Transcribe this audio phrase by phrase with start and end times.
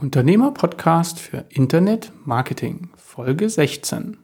[0.00, 4.16] Unternehmer-Podcast für Internet Marketing, Folge 16.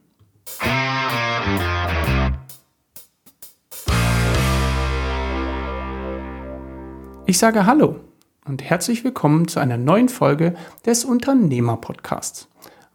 [7.25, 7.97] Ich sage Hallo
[8.45, 12.47] und herzlich willkommen zu einer neuen Folge des Unternehmer-Podcasts.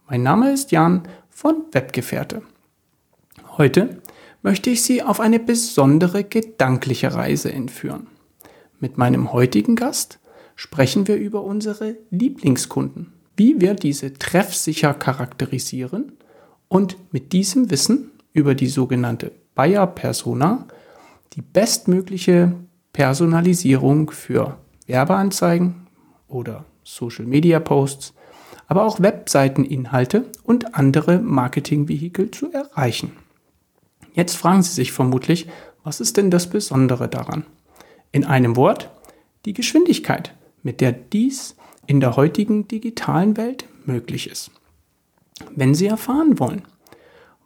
[0.08, 2.40] Mein Name ist Jan von Webgefährte.
[3.58, 4.00] Heute
[4.40, 8.06] möchte ich Sie auf eine besondere gedankliche Reise entführen.
[8.78, 10.18] Mit meinem heutigen Gast
[10.60, 16.12] sprechen wir über unsere Lieblingskunden, wie wir diese treffsicher charakterisieren
[16.68, 20.66] und mit diesem Wissen über die sogenannte Buyer Persona
[21.32, 22.52] die bestmögliche
[22.92, 25.86] Personalisierung für Werbeanzeigen
[26.28, 28.12] oder Social Media Posts,
[28.66, 33.12] aber auch Webseiteninhalte und andere Marketingvehikel zu erreichen.
[34.12, 35.48] Jetzt fragen Sie sich vermutlich,
[35.84, 37.46] was ist denn das Besondere daran?
[38.12, 38.90] In einem Wort,
[39.46, 41.56] die Geschwindigkeit mit der dies
[41.86, 44.50] in der heutigen digitalen Welt möglich ist.
[45.54, 46.62] Wenn Sie erfahren wollen,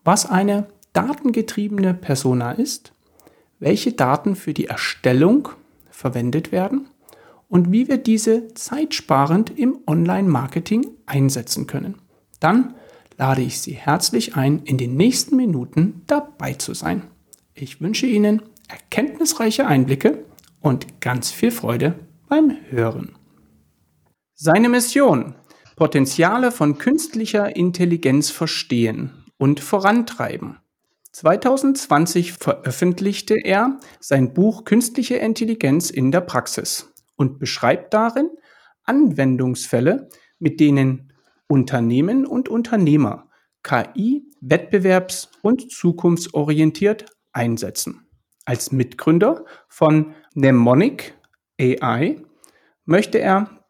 [0.02, 2.92] was eine datengetriebene Persona ist,
[3.58, 5.48] welche Daten für die Erstellung
[5.90, 6.88] verwendet werden
[7.48, 11.96] und wie wir diese zeitsparend im Online-Marketing einsetzen können,
[12.40, 12.74] dann
[13.16, 17.02] lade ich Sie herzlich ein, in den nächsten Minuten dabei zu sein.
[17.54, 20.24] Ich wünsche Ihnen erkenntnisreiche Einblicke
[20.60, 21.94] und ganz viel Freude
[22.28, 23.16] beim Hören.
[24.34, 25.36] Seine Mission.
[25.76, 30.58] Potenziale von künstlicher Intelligenz verstehen und vorantreiben.
[31.10, 38.30] 2020 veröffentlichte er sein Buch Künstliche Intelligenz in der Praxis und beschreibt darin
[38.84, 41.12] Anwendungsfälle, mit denen
[41.48, 43.30] Unternehmen und Unternehmer
[43.62, 48.06] KI wettbewerbs- und zukunftsorientiert einsetzen.
[48.44, 51.14] Als Mitgründer von Mnemonic
[51.60, 52.22] AI
[52.84, 53.64] möchte er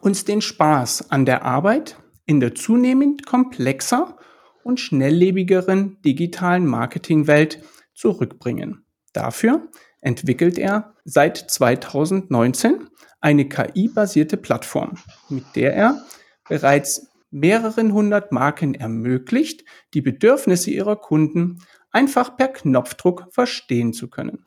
[0.00, 4.16] uns den Spaß an der Arbeit in der zunehmend komplexer
[4.62, 7.62] und schnelllebigeren digitalen Marketingwelt
[7.94, 8.84] zurückbringen.
[9.12, 9.68] Dafür
[10.00, 12.88] entwickelt er seit 2019
[13.20, 14.94] eine KI-basierte Plattform,
[15.28, 16.04] mit der er
[16.48, 19.64] bereits mehreren hundert Marken ermöglicht,
[19.94, 21.58] die Bedürfnisse ihrer Kunden
[21.90, 24.46] einfach per Knopfdruck verstehen zu können.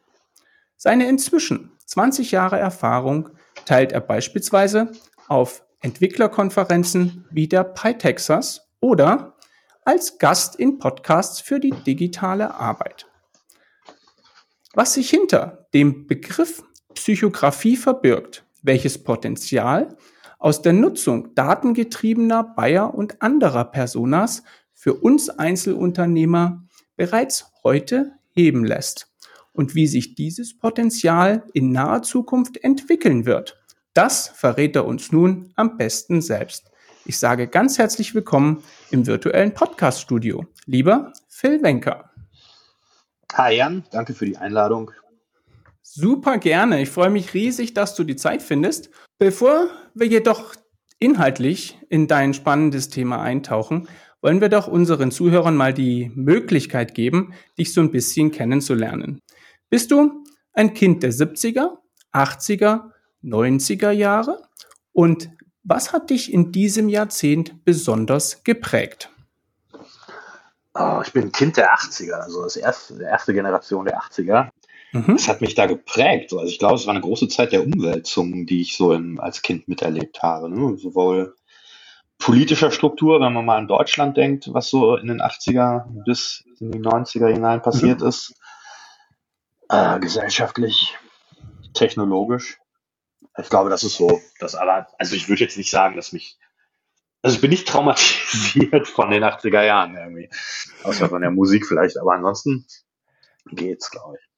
[0.75, 3.29] Seine inzwischen 20 Jahre Erfahrung
[3.66, 4.91] teilt er beispielsweise
[5.27, 9.35] auf Entwicklerkonferenzen wie der PyTexas oder
[9.85, 13.07] als Gast in Podcasts für die digitale Arbeit.
[14.73, 16.63] Was sich hinter dem Begriff
[16.95, 19.97] Psychografie verbirgt, welches Potenzial
[20.39, 26.63] aus der Nutzung datengetriebener Bayer und anderer Personas für uns Einzelunternehmer
[26.95, 29.12] bereits heute heben lässt
[29.53, 33.64] und wie sich dieses Potenzial in naher Zukunft entwickeln wird.
[33.94, 36.72] Das verrät er uns nun am besten selbst.
[37.06, 40.46] Ich sage ganz herzlich willkommen im virtuellen Podcast-Studio.
[40.66, 42.09] Lieber Phil Wenker.
[43.34, 44.92] Hi Jan, danke für die Einladung.
[45.81, 46.81] Super gerne.
[46.81, 48.90] Ich freue mich riesig, dass du die Zeit findest.
[49.19, 50.56] Bevor wir jedoch
[50.97, 53.88] inhaltlich in dein spannendes Thema eintauchen,
[54.22, 59.19] wollen wir doch unseren Zuhörern mal die Möglichkeit geben, dich so ein bisschen kennenzulernen.
[59.73, 60.23] Bist du
[60.53, 61.79] ein Kind der 70er,
[62.13, 62.91] 80er
[63.23, 64.44] 90er Jahre
[64.91, 65.31] und
[65.63, 69.09] was hat dich in diesem Jahrzehnt besonders geprägt?
[70.75, 74.50] Oh, ich bin Kind der 80er, also das erste, die erste Generation der 80er.
[74.91, 75.13] Mhm.
[75.13, 76.31] Das hat mich da geprägt.
[76.33, 79.41] Also ich glaube, es war eine große Zeit der Umwälzungen, die ich so in, als
[79.41, 80.51] Kind miterlebt habe.
[80.51, 80.78] Ne?
[80.78, 81.33] Sowohl
[82.19, 86.72] politischer Struktur, wenn man mal an Deutschland denkt, was so in den 80er bis in
[86.72, 88.09] die 90er hinein passiert mhm.
[88.09, 88.35] ist,
[89.73, 90.95] äh, gesellschaftlich,
[91.73, 92.59] technologisch.
[93.38, 96.38] Ich glaube, das ist so, das aber, also ich würde jetzt nicht sagen, dass mich,
[97.23, 100.29] also ich bin nicht traumatisiert von den 80er Jahren irgendwie.
[100.83, 102.66] Außer von der Musik vielleicht, aber ansonsten
[103.51, 104.29] geht's, glaube ich.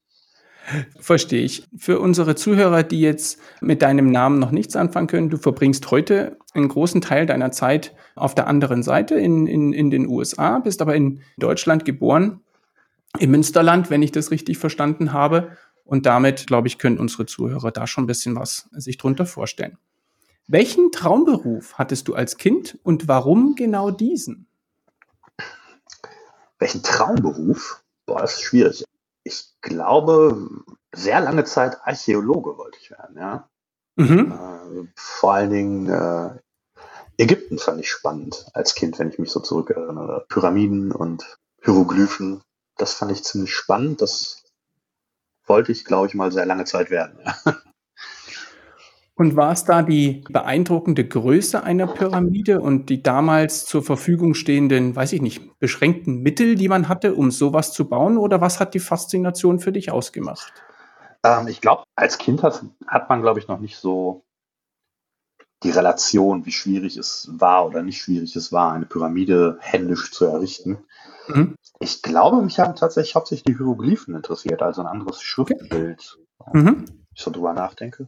[0.99, 1.67] Verstehe ich.
[1.77, 6.39] Für unsere Zuhörer, die jetzt mit deinem Namen noch nichts anfangen können, du verbringst heute
[6.53, 10.81] einen großen Teil deiner Zeit auf der anderen Seite in, in, in den USA, bist
[10.81, 12.44] aber in Deutschland geboren,
[13.19, 17.71] im Münsterland, wenn ich das richtig verstanden habe, und damit, glaube ich, können unsere Zuhörer
[17.71, 19.77] da schon ein bisschen was sich drunter vorstellen.
[20.47, 24.47] Welchen Traumberuf hattest du als Kind und warum genau diesen?
[26.59, 27.83] Welchen Traumberuf?
[28.05, 28.83] Boah, das ist schwierig.
[29.23, 30.49] Ich glaube,
[30.93, 33.49] sehr lange Zeit Archäologe wollte ich werden, ja.
[33.95, 34.31] Mhm.
[34.31, 36.29] Äh, vor allen Dingen äh,
[37.17, 40.25] Ägypten fand ich spannend als Kind, wenn ich mich so zurückerinnere.
[40.29, 42.41] Pyramiden und Hieroglyphen,
[42.77, 44.01] das fand ich ziemlich spannend.
[44.01, 44.43] Das
[45.45, 47.19] wollte ich, glaube ich, mal sehr lange Zeit werden.
[49.17, 54.93] Und war es da die beeindruckende Größe einer Pyramide und die damals zur Verfügung stehenden,
[54.93, 58.17] weiß ich nicht, beschränkten Mittel, die man hatte, um sowas zu bauen?
[58.17, 60.51] Oder was hat die Faszination für dich ausgemacht?
[61.23, 64.25] Ähm, ich glaube, als Kind hat, hat man, glaube ich, noch nicht so
[65.63, 70.25] die Relation, wie schwierig es war oder nicht schwierig es war, eine Pyramide händisch zu
[70.25, 70.79] errichten.
[71.27, 71.55] Mhm.
[71.79, 76.17] Ich glaube, mich haben tatsächlich hauptsächlich die Hieroglyphen interessiert, also ein anderes Schriftbild.
[76.53, 76.85] Mhm.
[77.13, 78.07] Ich so drüber nachdenke.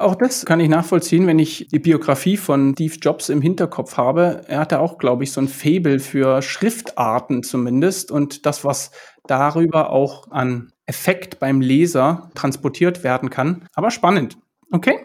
[0.00, 4.42] Auch das kann ich nachvollziehen, wenn ich die Biografie von Steve Jobs im Hinterkopf habe.
[4.46, 8.92] Er hatte auch, glaube ich, so ein Fabel für Schriftarten zumindest und das, was
[9.26, 13.66] darüber auch an Effekt beim Leser transportiert werden kann.
[13.74, 14.38] Aber spannend.
[14.70, 15.04] Okay?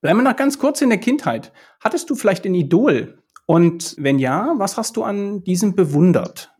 [0.00, 1.52] Bleiben wir noch ganz kurz in der Kindheit.
[1.80, 3.19] Hattest du vielleicht ein Idol?
[3.50, 6.52] Und wenn ja, was hast du an diesem bewundert?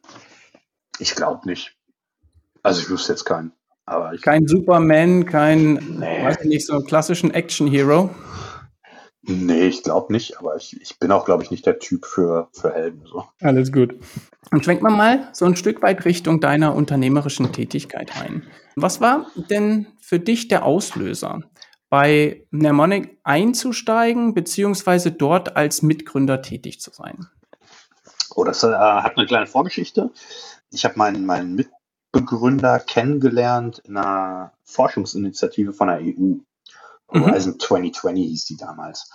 [0.98, 1.76] Ich glaube nicht.
[2.64, 3.52] Also ich wüsste jetzt keinen.
[3.86, 6.24] Aber kein Superman, kein, nee.
[6.24, 8.10] weiß ich nicht, so einen klassischen Action-Hero.
[9.22, 12.48] Nee, ich glaube nicht, aber ich, ich bin auch, glaube ich, nicht der Typ für,
[12.52, 13.04] für Helden.
[13.06, 13.24] So.
[13.40, 13.94] Alles gut.
[14.50, 18.48] Und schwenkt man mal so ein Stück weit Richtung deiner unternehmerischen Tätigkeit ein.
[18.74, 21.44] Was war denn für dich der Auslöser,
[21.90, 27.26] bei Mnemonic einzusteigen, beziehungsweise dort als Mitgründer tätig zu sein?
[28.34, 30.10] Oh, das äh, hat eine kleine Vorgeschichte.
[30.70, 31.68] Ich habe meinen, meinen Mit
[32.12, 36.38] Begründer kennengelernt in einer Forschungsinitiative von der EU.
[37.12, 37.26] Mhm.
[37.26, 39.10] Horizon 2020 hieß die damals.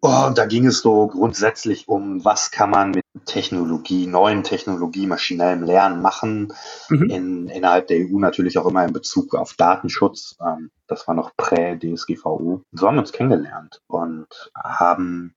[0.00, 5.62] Und da ging es so grundsätzlich um, was kann man mit Technologie, neuen Technologie, maschinellem
[5.62, 6.52] Lernen machen.
[6.88, 7.10] Mhm.
[7.10, 10.36] In, innerhalb der EU natürlich auch immer in Bezug auf Datenschutz.
[10.44, 12.62] Ähm, das war noch prä-DSGVO.
[12.72, 15.34] So haben wir uns kennengelernt und haben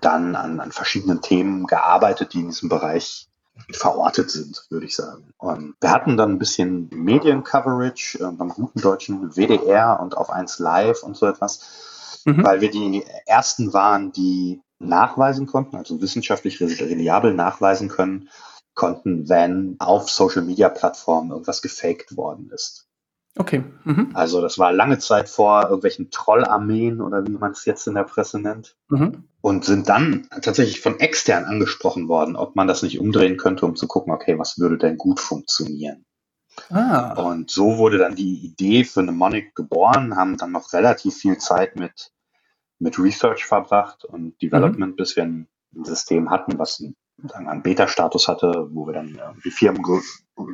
[0.00, 3.28] dann an, an verschiedenen Themen gearbeitet, die in diesem Bereich
[3.72, 5.32] verortet sind, würde ich sagen.
[5.38, 10.58] Und wir hatten dann ein bisschen Mediencoverage äh, beim guten deutschen WDR und auf 1
[10.58, 12.44] Live und so etwas, mhm.
[12.44, 18.28] weil wir die ersten waren, die nachweisen konnten, also wissenschaftlich reliabel nachweisen können,
[18.74, 22.86] konnten, wenn auf Social Media Plattformen irgendwas gefaked worden ist.
[23.38, 23.64] Okay.
[23.84, 24.10] Mhm.
[24.14, 28.04] Also das war lange Zeit vor irgendwelchen Trollarmeen oder wie man es jetzt in der
[28.04, 28.76] Presse nennt.
[28.88, 29.24] Mhm.
[29.42, 33.76] Und sind dann tatsächlich von extern angesprochen worden, ob man das nicht umdrehen könnte, um
[33.76, 36.04] zu gucken, okay, was würde denn gut funktionieren.
[36.70, 37.12] Ah.
[37.12, 41.76] Und so wurde dann die Idee für Mnemonic geboren, haben dann noch relativ viel Zeit
[41.76, 42.12] mit,
[42.78, 44.96] mit Research verbracht und Development, mhm.
[44.96, 45.48] bis wir ein,
[45.82, 46.82] System hatten, was
[47.34, 49.82] einen Beta-Status hatte, wo wir dann die Firmen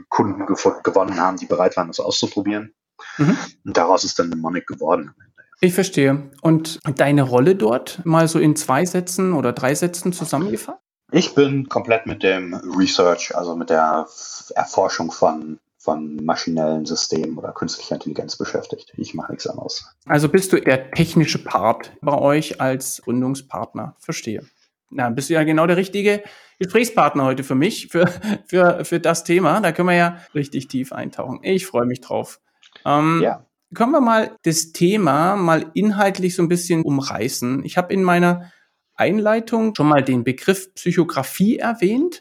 [0.08, 0.46] Kunden
[0.82, 2.74] gewonnen haben, die bereit waren, das auszuprobieren.
[3.19, 3.36] Mhm.
[3.64, 5.14] Und daraus ist dann Mnemonic geworden.
[5.60, 6.30] Ich verstehe.
[6.40, 10.80] Und deine Rolle dort mal so in zwei Sätzen oder drei Sätzen zusammengefasst?
[11.12, 14.08] Ich bin komplett mit dem Research, also mit der
[14.54, 18.93] Erforschung von, von maschinellen Systemen oder künstlicher Intelligenz beschäftigt.
[18.96, 19.84] Ich mache nichts anderes.
[20.06, 23.96] Also bist du der technische Part bei euch als Gründungspartner.
[23.99, 24.46] Verstehe.
[24.90, 26.23] Na, bist du ja genau der richtige
[26.61, 28.06] Gesprächspartner heute für mich, für,
[28.46, 29.61] für, für das Thema.
[29.61, 31.40] Da können wir ja richtig tief eintauchen.
[31.43, 32.40] Ich freue mich drauf.
[32.87, 33.44] Ähm, ja.
[33.75, 37.64] Können wir mal das Thema mal inhaltlich so ein bisschen umreißen?
[37.64, 38.52] Ich habe in meiner
[38.94, 42.20] Einleitung schon mal den Begriff Psychografie erwähnt.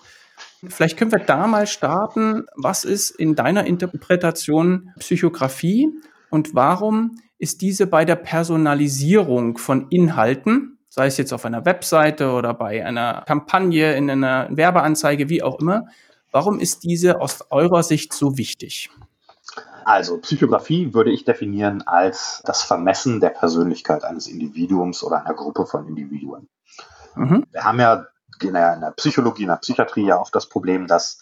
[0.68, 2.46] Vielleicht können wir da mal starten.
[2.56, 5.90] Was ist in deiner Interpretation Psychografie
[6.30, 12.32] und warum ist diese bei der Personalisierung von Inhalten sei es jetzt auf einer Webseite
[12.32, 15.86] oder bei einer Kampagne, in einer Werbeanzeige, wie auch immer.
[16.32, 18.90] Warum ist diese aus eurer Sicht so wichtig?
[19.86, 25.66] Also Psychografie würde ich definieren als das Vermessen der Persönlichkeit eines Individuums oder einer Gruppe
[25.66, 26.50] von Individuen.
[27.16, 27.46] Mhm.
[27.52, 28.06] Wir haben ja
[28.48, 31.22] in der, in der Psychologie, in der Psychiatrie ja oft das Problem, dass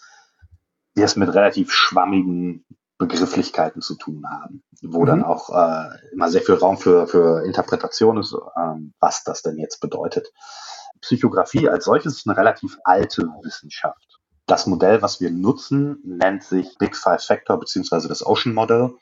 [0.94, 2.64] wir es mit relativ schwammigen
[2.98, 5.06] Begrifflichkeiten zu tun haben, wo mhm.
[5.06, 9.58] dann auch äh, immer sehr viel Raum für, für Interpretation ist, ähm, was das denn
[9.58, 10.30] jetzt bedeutet.
[11.00, 14.20] Psychografie als solches ist eine relativ alte Wissenschaft.
[14.46, 18.94] Das Modell, was wir nutzen, nennt sich Big Five Factor beziehungsweise das Ocean Model.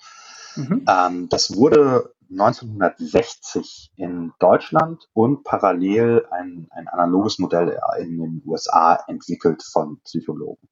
[0.55, 0.85] Mhm.
[0.89, 9.03] Ähm, das wurde 1960 in Deutschland und parallel ein, ein analoges Modell in den USA
[9.07, 10.69] entwickelt von Psychologen.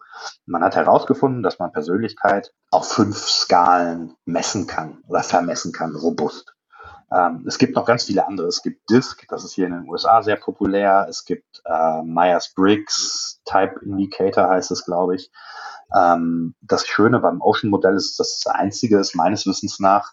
[0.47, 6.57] Man hat herausgefunden, dass man Persönlichkeit auf fünf Skalen messen kann oder vermessen kann, robust.
[7.13, 8.49] Ähm, es gibt noch ganz viele andere.
[8.49, 11.07] Es gibt DISC, das ist hier in den USA sehr populär.
[11.09, 15.31] Es gibt äh, Myers-Briggs, Type Indicator heißt es, glaube ich.
[15.95, 20.13] Ähm, das Schöne beim Ocean-Modell ist, dass das einzige ist, meines Wissens nach,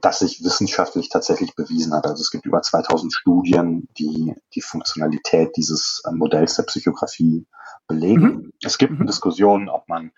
[0.00, 2.06] das sich wissenschaftlich tatsächlich bewiesen hat.
[2.06, 7.46] Also es gibt über 2000 Studien, die die Funktionalität dieses äh, Modells der Psychografie
[7.86, 8.22] belegen.
[8.22, 8.52] Mhm.
[8.62, 9.06] Es gibt mhm.
[9.06, 10.12] Diskussionen, ob man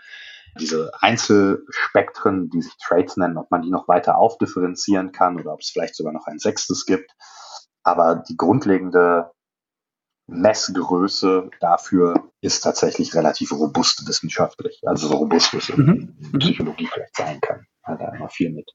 [0.60, 5.60] diese Einzelspektren, die sich Traits nennen, ob man die noch weiter aufdifferenzieren kann oder ob
[5.60, 7.10] es vielleicht sogar noch ein sechstes gibt.
[7.82, 9.32] Aber die grundlegende
[10.26, 14.80] Messgröße dafür ist tatsächlich relativ robust wissenschaftlich.
[14.86, 16.38] Also so robust wie es in mhm.
[16.38, 17.66] Psychologie vielleicht sein kann.
[17.82, 18.70] Hat da immer viel mit,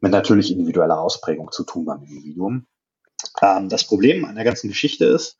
[0.00, 2.66] mit natürlich individueller Ausprägung zu tun beim Individuum.
[3.42, 5.36] Ähm, das Problem an der ganzen Geschichte ist,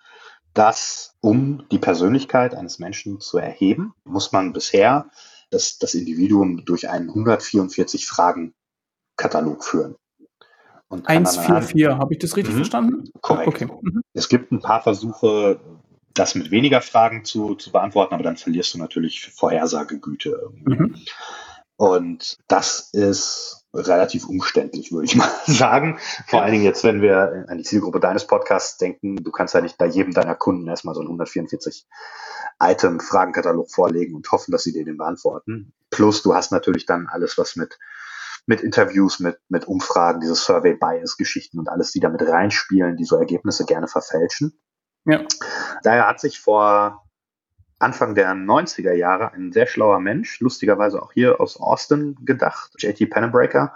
[0.55, 5.11] dass um die Persönlichkeit eines Menschen zu erheben, muss man bisher
[5.51, 8.55] das, das Individuum durch einen 144 Fragen
[9.17, 9.97] Katalog führen.
[10.91, 12.59] 144, habe ich das richtig mhm.
[12.59, 13.11] verstanden?
[13.21, 13.49] Korrekt.
[13.49, 13.69] Okay.
[13.83, 14.03] Mhm.
[14.15, 15.61] Es gibt ein paar Versuche,
[16.15, 20.51] das mit weniger Fragen zu, zu beantworten, aber dann verlierst du natürlich Vorhersagegüte.
[20.65, 20.97] Mhm.
[21.79, 25.99] Und das ist relativ umständlich, würde ich mal sagen.
[26.27, 29.61] Vor allen Dingen jetzt, wenn wir an die Zielgruppe deines Podcasts denken, du kannst ja
[29.61, 31.87] nicht bei jedem deiner Kunden erstmal so einen 144
[32.61, 35.73] Item Fragenkatalog vorlegen und hoffen, dass sie dir den beantworten.
[35.91, 37.79] Plus du hast natürlich dann alles, was mit
[38.47, 43.67] mit Interviews, mit, mit Umfragen, diese Survey-Bias-Geschichten und alles, die damit reinspielen, die so Ergebnisse
[43.67, 44.59] gerne verfälschen.
[45.05, 45.23] Ja.
[45.83, 47.08] Daher hat sich vor
[47.79, 53.11] Anfang der 90er Jahre ein sehr schlauer Mensch, lustigerweise auch hier aus Austin gedacht, JT
[53.11, 53.75] Pennebreaker,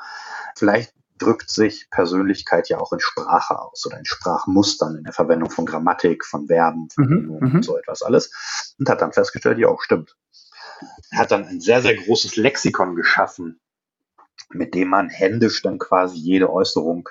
[0.57, 5.51] vielleicht drückt sich Persönlichkeit ja auch in Sprache aus oder in Sprachmustern, in der Verwendung
[5.51, 7.63] von Grammatik, von Verben, von mhm, und mhm.
[7.63, 8.75] so etwas alles.
[8.79, 10.17] Und hat dann festgestellt, ja auch stimmt.
[11.13, 13.61] Er hat dann ein sehr, sehr großes Lexikon geschaffen
[14.55, 17.09] mit dem man händisch dann quasi jede Äußerung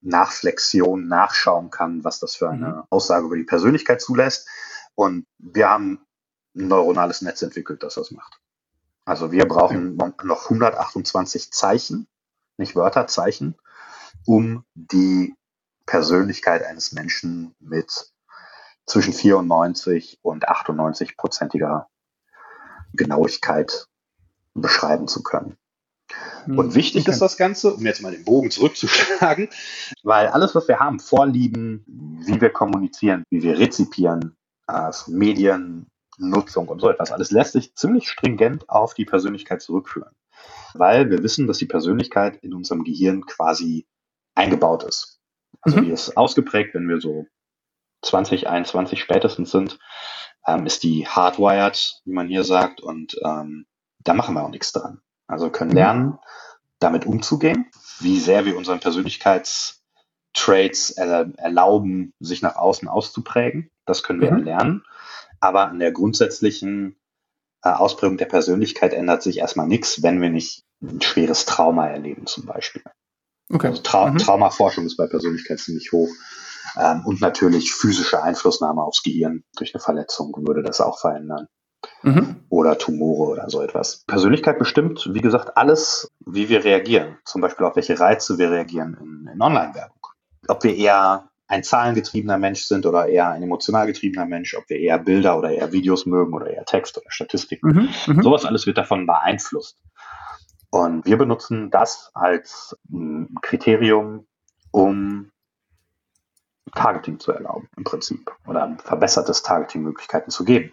[0.00, 2.82] nach Flexion nachschauen kann, was das für eine mhm.
[2.90, 4.48] Aussage über die Persönlichkeit zulässt.
[4.94, 6.00] Und wir haben
[6.54, 8.38] ein neuronales Netz entwickelt, das das macht.
[9.04, 12.06] Also wir brauchen noch 128 Zeichen,
[12.56, 13.56] nicht Wörter, Zeichen,
[14.26, 15.34] um die
[15.86, 18.12] Persönlichkeit eines Menschen mit
[18.86, 21.88] zwischen 94 und 98 prozentiger
[22.92, 23.88] Genauigkeit
[24.54, 25.56] beschreiben zu können.
[26.44, 29.48] Hm, Und wichtig ist das Ganze, um jetzt mal den Bogen zurückzuschlagen,
[30.02, 31.84] weil alles, was wir haben, Vorlieben,
[32.24, 34.36] wie wir kommunizieren, wie wir rezipieren,
[34.68, 35.86] äh, Medien,
[36.18, 40.14] Nutzung und so etwas, alles lässt sich ziemlich stringent auf die Persönlichkeit zurückführen.
[40.74, 43.86] Weil wir wissen, dass die Persönlichkeit in unserem Gehirn quasi
[44.34, 45.20] eingebaut ist.
[45.60, 45.84] Also mhm.
[45.84, 47.26] die ist ausgeprägt, wenn wir so
[48.02, 49.78] 20, 21 spätestens sind,
[50.46, 53.66] ähm, ist die hardwired, wie man hier sagt, und ähm,
[54.00, 55.00] da machen wir auch nichts dran.
[55.26, 55.76] Also können mhm.
[55.76, 56.18] lernen,
[56.80, 63.70] damit umzugehen, wie sehr wir unseren Persönlichkeitstraits erlauben, sich nach außen auszuprägen.
[63.86, 64.42] Das können wir mhm.
[64.42, 64.84] lernen.
[65.42, 66.94] Aber an der grundsätzlichen
[67.64, 72.26] äh, Ausprägung der Persönlichkeit ändert sich erstmal nichts, wenn wir nicht ein schweres Trauma erleben,
[72.26, 72.82] zum Beispiel.
[73.52, 73.66] Okay.
[73.66, 74.18] Also Trau mhm.
[74.18, 76.08] Traumaforschung ist bei Persönlichkeit ziemlich hoch.
[76.80, 81.48] Ähm, und natürlich physische Einflussnahme aufs Gehirn durch eine Verletzung würde das auch verändern
[82.02, 82.44] mhm.
[82.48, 84.04] oder Tumore oder so etwas.
[84.06, 87.18] Persönlichkeit bestimmt, wie gesagt, alles, wie wir reagieren.
[87.24, 90.06] Zum Beispiel auf welche Reize wir reagieren in, in Online-Werbung.
[90.46, 94.78] Ob wir eher ein zahlengetriebener Mensch sind oder eher ein emotional getriebener Mensch, ob wir
[94.78, 97.68] eher Bilder oder eher Videos mögen oder eher Text oder Statistiken.
[97.68, 98.22] Mhm, mhm.
[98.22, 99.76] Sowas alles wird davon beeinflusst.
[100.70, 102.74] Und wir benutzen das als
[103.42, 104.26] Kriterium,
[104.70, 105.30] um
[106.74, 110.72] Targeting zu erlauben, im Prinzip, oder verbessertes Targeting-Möglichkeiten zu geben.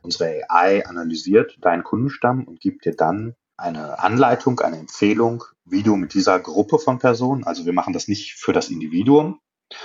[0.00, 5.96] Unsere AI analysiert deinen Kundenstamm und gibt dir dann eine Anleitung, eine Empfehlung, wie du
[5.96, 9.38] mit dieser Gruppe von Personen, also wir machen das nicht für das Individuum,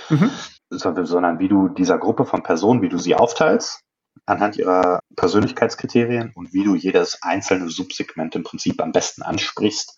[0.08, 0.30] mhm.
[0.70, 3.80] sondern wie du dieser Gruppe von Personen, wie du sie aufteilst,
[4.26, 9.96] anhand ihrer Persönlichkeitskriterien und wie du jedes einzelne Subsegment im Prinzip am besten ansprichst,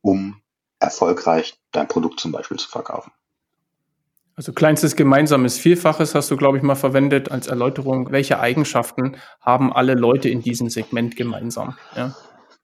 [0.00, 0.40] um
[0.80, 3.12] erfolgreich dein Produkt zum Beispiel zu verkaufen.
[4.36, 8.10] Also kleinstes gemeinsames Vielfaches hast du, glaube ich, mal verwendet als Erläuterung.
[8.10, 11.76] Welche Eigenschaften haben alle Leute in diesem Segment gemeinsam?
[11.94, 12.14] Ja.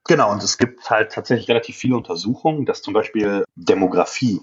[0.06, 4.40] Genau, und es gibt halt tatsächlich relativ viele Untersuchungen, dass zum Beispiel Demografie,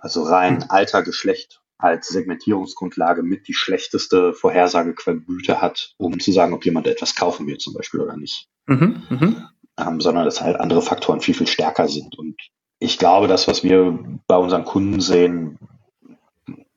[0.00, 0.64] also rein mhm.
[0.68, 7.14] Alter, Geschlecht als Segmentierungsgrundlage mit die schlechteste Vorhersagequellgüte hat, um zu sagen, ob jemand etwas
[7.14, 8.48] kaufen wird zum Beispiel oder nicht.
[8.66, 9.50] Mhm, mh.
[9.78, 12.18] ähm, sondern dass halt andere Faktoren viel, viel stärker sind.
[12.18, 12.36] Und
[12.80, 15.58] ich glaube, das, was wir bei unseren Kunden sehen,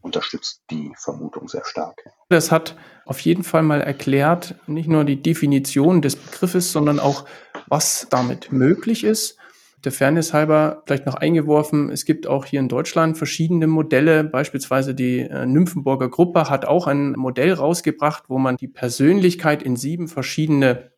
[0.02, 2.04] unterstützt die Vermutung sehr stark.
[2.30, 2.76] Das hat
[3.06, 7.26] auf jeden Fall mal erklärt, nicht nur die Definition des Begriffes, sondern auch,
[7.68, 9.38] was damit möglich ist.
[9.84, 14.94] Der Fairness halber vielleicht noch eingeworfen, es gibt auch hier in Deutschland verschiedene Modelle, beispielsweise
[14.94, 20.08] die äh, Nymphenburger Gruppe hat auch ein Modell rausgebracht, wo man die Persönlichkeit in sieben
[20.08, 20.92] verschiedene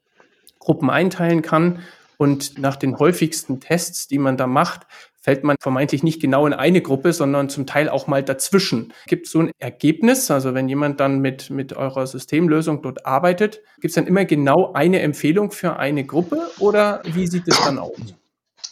[0.59, 1.79] Gruppen einteilen kann.
[2.17, 4.85] Und nach den häufigsten Tests, die man da macht,
[5.19, 8.93] fällt man vermeintlich nicht genau in eine Gruppe, sondern zum Teil auch mal dazwischen.
[9.07, 13.61] Gibt es so ein Ergebnis, also wenn jemand dann mit, mit eurer Systemlösung dort arbeitet,
[13.75, 17.79] gibt es dann immer genau eine Empfehlung für eine Gruppe oder wie sieht es dann
[17.79, 18.15] aus?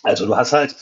[0.03, 0.75] Also du hast halt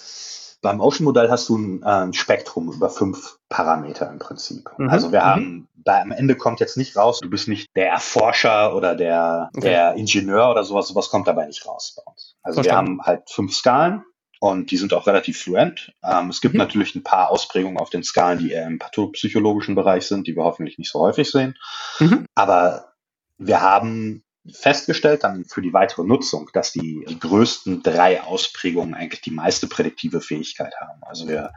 [0.62, 4.70] beim Ocean-Modell hast du ein, äh, ein, Spektrum über fünf Parameter im Prinzip.
[4.78, 4.90] Mhm.
[4.90, 5.26] Also wir mhm.
[5.26, 9.50] haben, bei, am Ende kommt jetzt nicht raus, du bist nicht der Erforscher oder der,
[9.56, 9.70] okay.
[9.70, 12.36] der Ingenieur oder sowas, sowas kommt dabei nicht raus bei uns.
[12.44, 12.98] Also Verstanden.
[12.98, 14.04] wir haben halt fünf Skalen
[14.40, 15.94] und die sind auch relativ fluent.
[16.04, 16.60] Ähm, es gibt mhm.
[16.60, 20.44] natürlich ein paar Ausprägungen auf den Skalen, die eher im pathopsychologischen Bereich sind, die wir
[20.44, 21.58] hoffentlich nicht so häufig sehen.
[22.00, 22.26] Mhm.
[22.36, 22.94] Aber
[23.38, 29.32] wir haben festgestellt dann für die weitere Nutzung, dass die, größten drei Ausprägungen eigentlich die
[29.32, 31.02] meiste prädiktive Fähigkeit haben.
[31.04, 31.54] Also wir,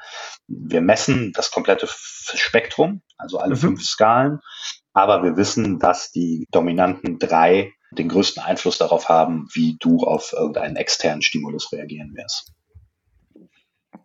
[0.49, 3.61] wir messen das komplette Spektrum, also alle mhm.
[3.61, 4.41] fünf Skalen,
[4.93, 10.33] aber wir wissen, dass die dominanten drei den größten Einfluss darauf haben, wie du auf
[10.33, 12.53] irgendeinen externen Stimulus reagieren wirst.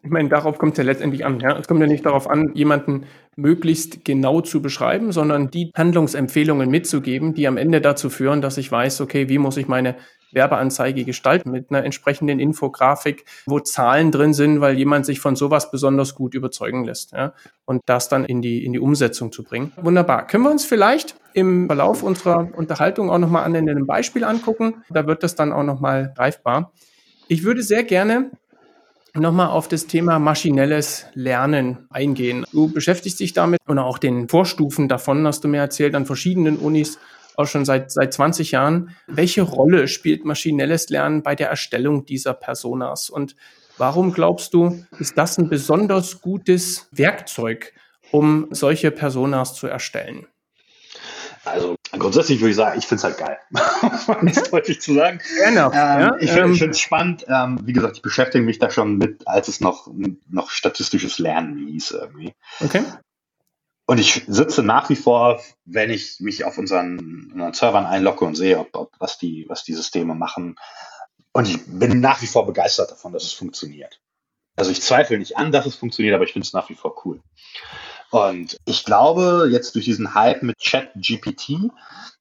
[0.07, 1.41] Ich meine, darauf kommt es ja letztendlich an.
[1.41, 1.57] Ja?
[1.57, 7.33] Es kommt ja nicht darauf an, jemanden möglichst genau zu beschreiben, sondern die Handlungsempfehlungen mitzugeben,
[7.33, 9.97] die am Ende dazu führen, dass ich weiß, okay, wie muss ich meine
[10.31, 15.71] Werbeanzeige gestalten mit einer entsprechenden Infografik, wo Zahlen drin sind, weil jemand sich von sowas
[15.71, 17.11] besonders gut überzeugen lässt.
[17.11, 17.33] Ja?
[17.65, 19.73] Und das dann in die, in die Umsetzung zu bringen.
[19.75, 20.25] Wunderbar.
[20.25, 24.85] Können wir uns vielleicht im Verlauf unserer Unterhaltung auch nochmal an einem Beispiel angucken?
[24.89, 26.71] Da wird das dann auch nochmal greifbar.
[27.27, 28.31] Ich würde sehr gerne
[29.19, 32.45] nochmal auf das Thema maschinelles Lernen eingehen.
[32.51, 36.57] Du beschäftigst dich damit und auch den Vorstufen davon, hast du mir erzählt, an verschiedenen
[36.57, 36.99] Unis
[37.35, 38.95] auch schon seit, seit 20 Jahren.
[39.07, 43.09] Welche Rolle spielt maschinelles Lernen bei der Erstellung dieser Personas?
[43.09, 43.35] Und
[43.77, 47.73] warum glaubst du, ist das ein besonders gutes Werkzeug,
[48.11, 50.25] um solche Personas zu erstellen?
[51.47, 53.37] Also grundsätzlich würde ich sagen, ich finde es halt geil,
[54.19, 55.19] um das deutlich zu sagen.
[55.43, 57.25] Enough, ähm, ja, ich finde ähm, es spannend.
[57.27, 59.89] Ähm, wie gesagt, ich beschäftige mich da schon mit, als es noch,
[60.29, 62.33] noch statistisches Lernen hieß irgendwie.
[62.59, 62.83] Okay.
[63.89, 68.35] Und ich sitze nach wie vor, wenn ich mich auf unseren, unseren Servern einlogge und
[68.35, 70.57] sehe, ob, ob, was, die, was die Systeme machen.
[71.31, 74.01] Und ich bin nach wie vor begeistert davon, dass es funktioniert.
[74.57, 77.05] Also ich zweifle nicht an, dass es funktioniert, aber ich finde es nach wie vor
[77.05, 77.21] cool.
[78.11, 81.71] Und ich glaube, jetzt durch diesen Hype mit ChatGPT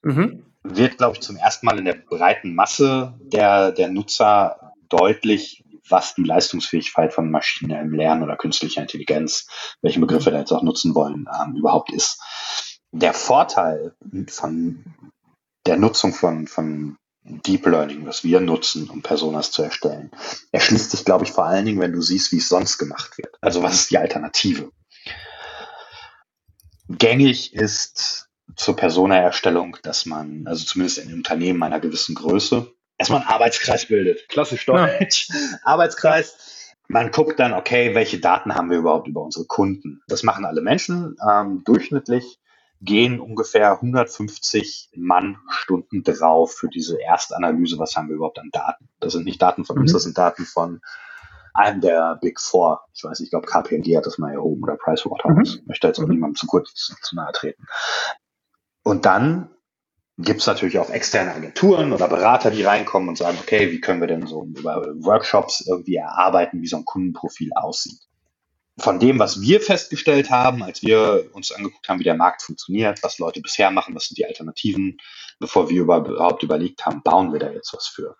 [0.02, 0.44] mhm.
[0.62, 6.14] wird, glaube ich, zum ersten Mal in der breiten Masse der, der Nutzer deutlich, was
[6.14, 9.46] die Leistungsfähigkeit von maschinellem Lernen oder künstlicher Intelligenz,
[9.83, 12.20] welche Begriffe da jetzt auch nutzen wollen, ähm, überhaupt ist.
[12.92, 13.94] Der Vorteil
[14.29, 14.85] von
[15.66, 20.11] der Nutzung von, von Deep Learning, was wir nutzen, um Personas zu erstellen,
[20.53, 23.37] erschließt sich, glaube ich, vor allen Dingen, wenn du siehst, wie es sonst gemacht wird.
[23.40, 24.70] Also was ist die Alternative?
[26.88, 33.29] Gängig ist zur Persona-Erstellung, dass man, also zumindest in Unternehmen einer gewissen Größe, erstmal einen
[33.29, 34.29] Arbeitskreis bildet.
[34.29, 35.29] Klassisch Deutsch.
[35.29, 35.37] Ja.
[35.64, 36.75] Arbeitskreis.
[36.88, 40.03] Man guckt dann, okay, welche Daten haben wir überhaupt über unsere Kunden?
[40.07, 41.16] Das machen alle Menschen.
[41.29, 42.38] Ähm, durchschnittlich
[42.81, 47.79] gehen ungefähr 150 Mannstunden drauf für diese Erstanalyse.
[47.79, 48.88] Was haben wir überhaupt an Daten?
[49.01, 49.83] Das sind nicht Daten von mhm.
[49.83, 50.81] uns, das sind Daten von
[51.57, 54.77] einem der Big Four, ich weiß nicht, ich glaube KPMG hat das mal erhoben oder
[54.77, 55.66] Pricewaterhouse, mhm.
[55.66, 56.14] möchte jetzt auch mhm.
[56.14, 57.64] niemandem zu kurz zu, zu nahe treten.
[58.83, 59.51] Und dann
[60.19, 64.01] gibt es natürlich auch externe Agenturen oder Berater, die reinkommen und sagen, okay, wie können
[64.01, 68.01] wir denn so über Workshops irgendwie erarbeiten, wie so ein Kundenprofil aussieht.
[68.79, 73.03] Von dem, was wir festgestellt haben, als wir uns angeguckt haben, wie der Markt funktioniert,
[73.03, 74.99] was Leute bisher machen, was sind die Alternativen,
[75.38, 78.16] bevor wir überhaupt überlegt haben, bauen wir da jetzt was für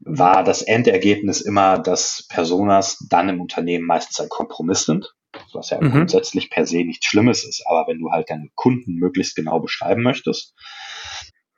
[0.00, 5.14] war das Endergebnis immer, dass Personas dann im Unternehmen meistens ein Kompromiss sind,
[5.52, 5.90] was ja mhm.
[5.90, 7.64] grundsätzlich per se nichts Schlimmes ist.
[7.66, 10.54] Aber wenn du halt deine Kunden möglichst genau beschreiben möchtest,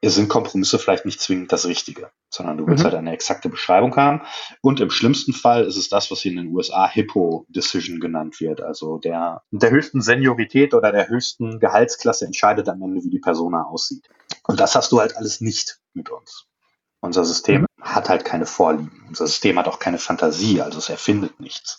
[0.04, 2.84] sind Kompromisse vielleicht nicht zwingend das Richtige, sondern du willst mhm.
[2.84, 4.22] halt eine exakte Beschreibung haben.
[4.60, 8.40] Und im schlimmsten Fall ist es das, was hier in den USA Hippo Decision genannt
[8.40, 8.60] wird.
[8.60, 13.64] Also der, der höchsten Seniorität oder der höchsten Gehaltsklasse entscheidet am Ende, wie die Persona
[13.64, 14.06] aussieht.
[14.46, 16.46] Und das hast du halt alles nicht mit uns.
[17.00, 17.65] Unser System.
[17.80, 19.04] Hat halt keine Vorlieben.
[19.08, 21.78] Unser System hat auch keine Fantasie, also es erfindet nichts.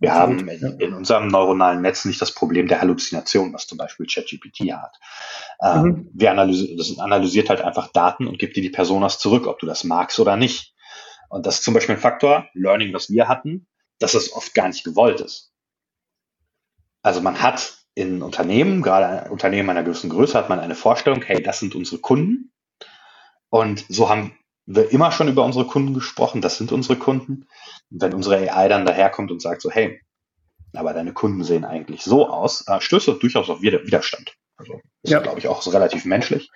[0.00, 0.14] Wir mhm.
[0.14, 4.72] haben in, in, unserem neuronalen Netz nicht das Problem der Halluzination, was zum Beispiel ChatGPT
[4.72, 4.98] hat.
[5.62, 6.10] Ähm, mhm.
[6.14, 9.66] wir analysi das analysiert halt einfach Daten und gibt dir die Personas zurück, ob du
[9.66, 10.74] das magst oder nicht.
[11.28, 13.66] Und das ist zum Beispiel ein Faktor, Learning, was wir hatten,
[13.98, 15.52] dass es oft gar nicht gewollt ist.
[17.02, 21.22] Also man hat in Unternehmen, gerade ein Unternehmen einer gewissen Größe, hat man eine Vorstellung,
[21.22, 22.52] hey, das sind unsere Kunden.
[23.50, 27.46] Und so haben wir immer schon über unsere Kunden gesprochen, das sind unsere Kunden.
[27.90, 30.00] Und wenn unsere AI dann daherkommt und sagt so, hey,
[30.74, 34.34] aber deine Kunden sehen eigentlich so aus, stößt das durchaus auf Widerstand.
[34.56, 35.20] Also ist, ja.
[35.20, 36.50] glaube ich, auch so relativ menschlich.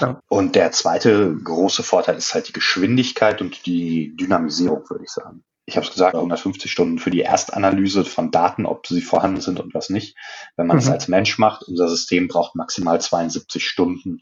[0.00, 0.20] Ja.
[0.28, 5.44] Und der zweite große Vorteil ist halt die Geschwindigkeit und die Dynamisierung, würde ich sagen.
[5.66, 9.58] Ich habe es gesagt, 150 Stunden für die Erstanalyse von Daten, ob sie vorhanden sind
[9.58, 10.16] und was nicht.
[10.56, 10.92] Wenn man es mhm.
[10.92, 14.20] als Mensch macht, unser System braucht maximal 72 Stunden,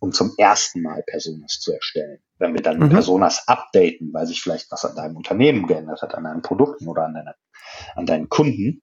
[0.00, 2.18] um zum ersten Mal Personas zu erstellen.
[2.38, 2.90] Wenn wir dann mhm.
[2.90, 7.06] Personas updaten, weil sich vielleicht was an deinem Unternehmen geändert hat, an deinen Produkten oder
[7.06, 7.34] an, deine,
[7.94, 8.82] an deinen Kunden,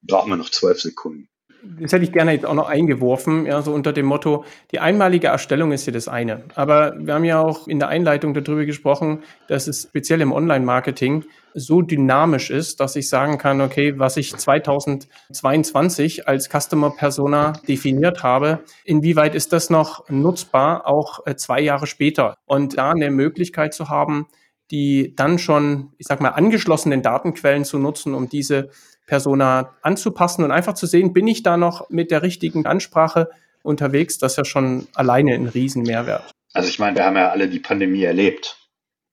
[0.00, 1.28] brauchen wir noch zwölf Sekunden
[1.62, 5.28] das hätte ich gerne jetzt auch noch eingeworfen, ja, so unter dem Motto, die einmalige
[5.28, 6.42] Erstellung ist ja das eine.
[6.54, 11.24] Aber wir haben ja auch in der Einleitung darüber gesprochen, dass es speziell im Online-Marketing
[11.54, 18.22] so dynamisch ist, dass ich sagen kann, okay, was ich 2022 als Customer Persona definiert
[18.22, 22.36] habe, inwieweit ist das noch nutzbar, auch äh, zwei Jahre später?
[22.46, 24.26] Und da eine Möglichkeit zu haben,
[24.70, 28.70] die dann schon, ich sag mal, angeschlossenen Datenquellen zu nutzen, um diese
[29.06, 33.30] Persona anzupassen und einfach zu sehen, bin ich da noch mit der richtigen Ansprache
[33.62, 36.32] unterwegs, das ist ja schon alleine ein Riesenmehrwert.
[36.52, 38.58] Also ich meine, wir haben ja alle die Pandemie erlebt.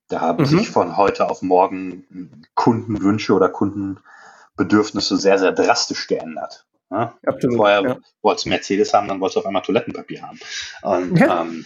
[0.10, 0.48] Da haben mhm.
[0.48, 6.66] sich von heute auf morgen Kundenwünsche oder Kundenbedürfnisse sehr, sehr drastisch geändert.
[6.90, 7.16] Ja?
[7.26, 7.98] Absolut, Vorher ja.
[8.22, 10.40] wolltest du Mercedes haben, dann wolltest du auf einmal Toilettenpapier haben.
[10.82, 11.42] Und ja.
[11.42, 11.66] ähm,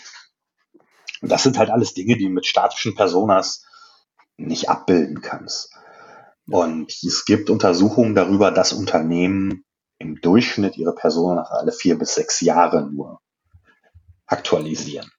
[1.22, 3.66] das sind halt alles Dinge, die du mit statischen Personas
[4.38, 5.73] nicht abbilden kannst.
[6.50, 9.64] Und es gibt Untersuchungen darüber, dass Unternehmen
[9.98, 13.22] im Durchschnitt ihre Person nach alle vier bis sechs Jahre nur
[14.26, 15.10] aktualisieren.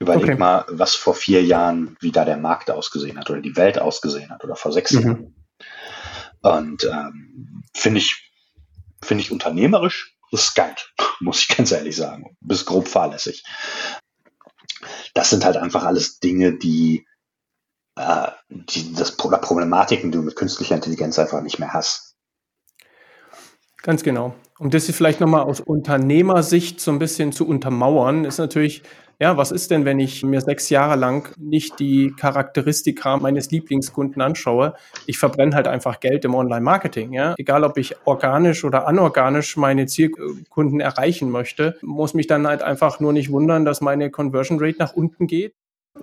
[0.00, 0.36] Überleg okay.
[0.36, 4.30] mal, was vor vier Jahren, wie da der Markt ausgesehen hat oder die Welt ausgesehen
[4.30, 5.02] hat oder vor sechs mhm.
[5.02, 5.46] Jahren.
[6.40, 8.32] Und ähm, finde ich,
[9.00, 12.36] finde ich unternehmerisch riskant, muss ich ganz ehrlich sagen.
[12.40, 13.44] Bis grob fahrlässig.
[15.14, 17.06] Das sind halt einfach alles Dinge, die
[17.96, 22.12] äh, die, das, Problematiken, die du mit künstlicher Intelligenz einfach nicht mehr hast.
[23.82, 24.34] Ganz genau.
[24.58, 28.84] Um das vielleicht nochmal aus Unternehmersicht so ein bisschen zu untermauern, ist natürlich,
[29.18, 34.22] ja, was ist denn, wenn ich mir sechs Jahre lang nicht die Charakteristika meines Lieblingskunden
[34.22, 34.74] anschaue?
[35.06, 37.34] Ich verbrenne halt einfach Geld im Online-Marketing, ja.
[37.38, 43.00] Egal, ob ich organisch oder anorganisch meine Zielkunden erreichen möchte, muss mich dann halt einfach
[43.00, 45.54] nur nicht wundern, dass meine Conversion Rate nach unten geht.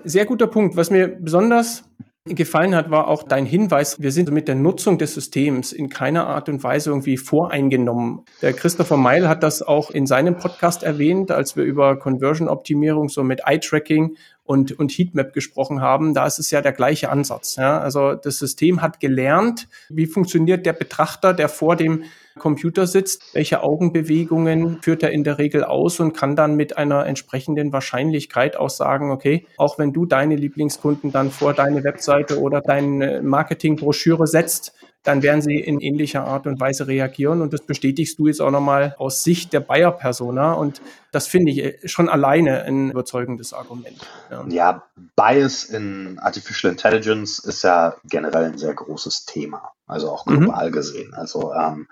[0.04, 0.76] Sehr guter Punkt.
[0.76, 1.84] Was mir besonders
[2.26, 6.28] gefallen hat, war auch dein Hinweis, wir sind mit der Nutzung des Systems in keiner
[6.28, 8.26] Art und Weise irgendwie voreingenommen.
[8.42, 13.24] Der Christopher Meil hat das auch in seinem Podcast erwähnt, als wir über Conversion-Optimierung so
[13.24, 14.16] mit Eye-Tracking
[14.50, 16.16] und, und Heatmap gesprochen haben.
[16.16, 17.56] Da ist es ja der gleiche Ansatz.
[17.56, 17.80] Ja?
[17.80, 22.06] Also das System hat gelernt, wie funktioniert der Betrachter, der vor dem
[22.40, 27.06] Computer sitzt, welche Augenbewegungen führt er in der Regel aus und kann dann mit einer
[27.06, 32.62] entsprechenden Wahrscheinlichkeit auch sagen, okay, auch wenn du deine Lieblingskunden dann vor deine Webseite oder
[32.62, 37.42] deine Marketingbroschüre setzt, dann werden sie in ähnlicher Art und Weise reagieren.
[37.42, 40.54] Und das bestätigst du jetzt auch nochmal aus Sicht der Bayer-Persona.
[40.54, 40.82] Und
[41.12, 43.98] das finde ich schon alleine ein überzeugendes Argument.
[44.30, 44.46] Ja.
[44.50, 44.84] ja,
[45.16, 50.74] Bias in Artificial Intelligence ist ja generell ein sehr großes Thema, also auch global mhm.
[50.74, 51.14] gesehen.
[51.14, 51.88] Also ähm,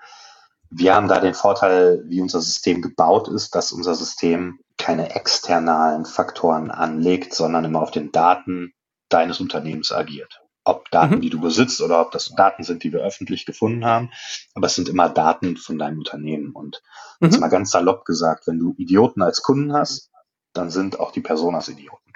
[0.70, 6.04] wir haben da den Vorteil, wie unser System gebaut ist, dass unser System keine externen
[6.04, 8.74] Faktoren anlegt, sondern immer auf den Daten
[9.08, 10.42] deines Unternehmens agiert.
[10.68, 11.20] Ob Daten, mhm.
[11.22, 14.10] die du besitzt oder ob das Daten sind, die wir öffentlich gefunden haben.
[14.54, 16.52] Aber es sind immer Daten von deinem Unternehmen.
[16.52, 16.82] Und
[17.20, 17.28] mhm.
[17.28, 20.10] jetzt mal ganz salopp gesagt, wenn du Idioten als Kunden hast,
[20.52, 22.12] dann sind auch die Personas Idioten.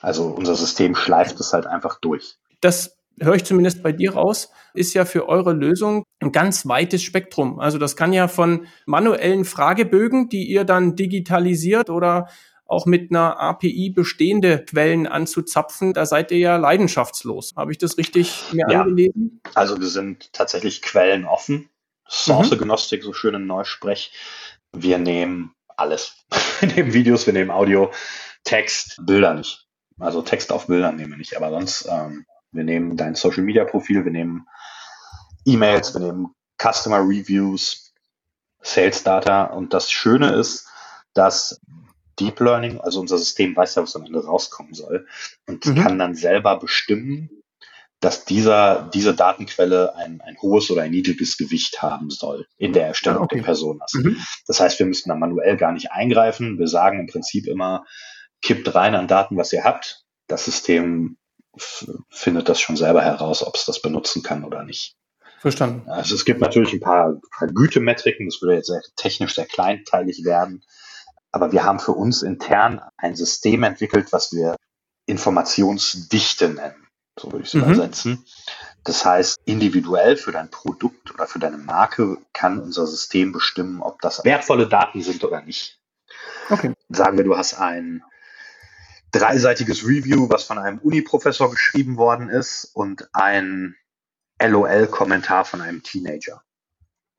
[0.00, 2.38] Also unser System schleift es halt einfach durch.
[2.62, 7.02] Das höre ich zumindest bei dir raus, ist ja für eure Lösung ein ganz weites
[7.02, 7.60] Spektrum.
[7.60, 12.28] Also das kann ja von manuellen Fragebögen, die ihr dann digitalisiert oder
[12.70, 17.54] auch mit einer API bestehende Quellen anzuzapfen, da seid ihr ja leidenschaftslos.
[17.56, 18.82] Habe ich das richtig mir ja.
[18.82, 19.40] angelesen?
[19.54, 21.68] Also wir sind tatsächlich quellenoffen.
[22.08, 23.06] Source Agnostic, mhm.
[23.06, 24.12] so schön im Neusprech.
[24.72, 26.14] Wir nehmen alles.
[26.60, 27.90] Wir nehmen Videos, wir nehmen Audio,
[28.44, 29.66] Text, Bilder nicht.
[29.98, 33.64] Also Text auf Bildern nehmen wir nicht, aber sonst ähm, wir nehmen dein Social Media
[33.64, 34.46] Profil, wir nehmen
[35.46, 37.94] E-Mails, wir nehmen Customer Reviews,
[38.60, 39.44] Sales Data.
[39.44, 40.68] Und das Schöne ist,
[41.14, 41.60] dass
[42.20, 45.06] Deep Learning, also unser System weiß ja, was am Ende rauskommen soll
[45.46, 45.74] und mhm.
[45.76, 47.30] kann dann selber bestimmen,
[48.00, 52.86] dass dieser, diese Datenquelle ein, ein hohes oder ein niedriges Gewicht haben soll in der
[52.86, 53.36] Erstellung okay.
[53.36, 53.92] der Personas.
[53.94, 54.16] Mhm.
[54.46, 56.58] Das heißt, wir müssen da manuell gar nicht eingreifen.
[56.58, 57.84] Wir sagen im Prinzip immer,
[58.42, 60.04] kippt rein an Daten, was ihr habt.
[60.28, 61.18] Das System
[62.08, 64.96] findet das schon selber heraus, ob es das benutzen kann oder nicht.
[65.40, 65.88] Verstanden.
[65.88, 70.24] Also es gibt natürlich ein paar, paar Gütemetriken, das würde jetzt sehr, technisch sehr kleinteilig
[70.24, 70.62] werden.
[71.32, 74.56] Aber wir haben für uns intern ein System entwickelt, was wir
[75.06, 76.86] Informationsdichte nennen.
[77.18, 77.64] So würde ich es mhm.
[77.64, 78.24] übersetzen.
[78.84, 84.00] Das heißt, individuell für dein Produkt oder für deine Marke kann unser System bestimmen, ob
[84.00, 85.80] das wertvolle Daten sind oder nicht.
[86.48, 86.72] Okay.
[86.88, 88.02] Sagen wir, du hast ein
[89.12, 93.76] dreiseitiges Review, was von einem Uni-Professor geschrieben worden ist und ein
[94.42, 96.42] LOL-Kommentar von einem Teenager.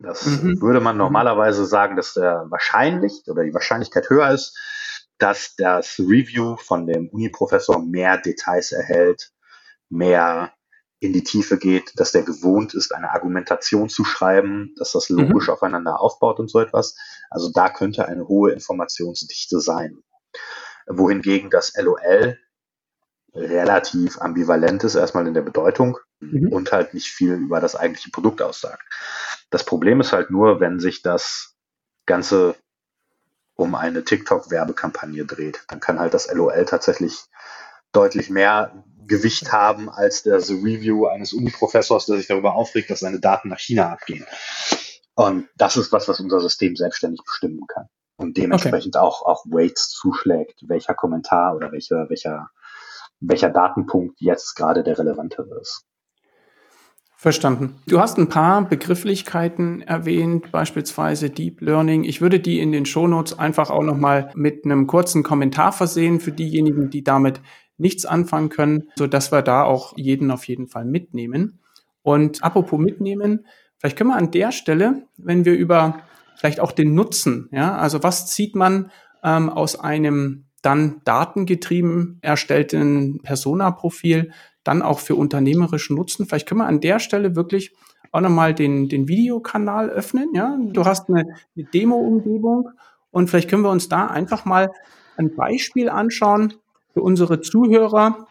[0.03, 0.61] Das mhm.
[0.61, 4.57] würde man normalerweise sagen, dass der wahrscheinlich oder die Wahrscheinlichkeit höher ist,
[5.17, 9.31] dass das Review von dem Uni-Professor mehr Details erhält,
[9.89, 10.53] mehr
[10.99, 15.47] in die Tiefe geht, dass der gewohnt ist, eine Argumentation zu schreiben, dass das logisch
[15.47, 15.53] mhm.
[15.53, 16.95] aufeinander aufbaut und so etwas.
[17.29, 20.03] Also da könnte eine hohe Informationsdichte sein.
[20.87, 22.37] Wohingegen das LOL
[23.33, 26.51] relativ ambivalent ist, erstmal in der Bedeutung mhm.
[26.51, 28.83] und halt nicht viel über das eigentliche Produkt aussagt.
[29.51, 31.55] Das Problem ist halt nur, wenn sich das
[32.07, 32.55] Ganze
[33.55, 37.19] um eine TikTok-Werbekampagne dreht, dann kann halt das LOL tatsächlich
[37.91, 43.19] deutlich mehr Gewicht haben als das Review eines Uni-Professors, der sich darüber aufregt, dass seine
[43.19, 44.25] Daten nach China abgehen.
[45.15, 47.87] Und das ist was, was unser System selbstständig bestimmen kann.
[48.15, 49.05] Und dementsprechend okay.
[49.05, 52.49] auch, auch Weights zuschlägt, welcher Kommentar oder welcher, welcher,
[53.19, 55.83] welcher Datenpunkt jetzt gerade der relevantere ist.
[57.21, 57.75] Verstanden.
[57.85, 62.03] Du hast ein paar Begrifflichkeiten erwähnt, beispielsweise Deep Learning.
[62.03, 66.31] Ich würde die in den Shownotes einfach auch nochmal mit einem kurzen Kommentar versehen für
[66.31, 67.39] diejenigen, die damit
[67.77, 71.59] nichts anfangen können, so dass wir da auch jeden auf jeden Fall mitnehmen.
[72.01, 73.45] Und apropos mitnehmen,
[73.77, 75.99] vielleicht können wir an der Stelle, wenn wir über
[76.37, 78.89] vielleicht auch den Nutzen, ja, also was zieht man
[79.23, 84.31] ähm, aus einem dann datengetrieben erstellten Persona-Profil
[84.63, 86.25] dann auch für unternehmerischen Nutzen.
[86.25, 87.73] Vielleicht können wir an der Stelle wirklich
[88.11, 90.29] auch nochmal den, den Videokanal öffnen.
[90.33, 91.21] Ja, du hast eine,
[91.55, 92.69] eine Demo-Umgebung
[93.09, 94.71] und vielleicht können wir uns da einfach mal
[95.17, 96.53] ein Beispiel anschauen
[96.93, 98.27] für unsere Zuhörer,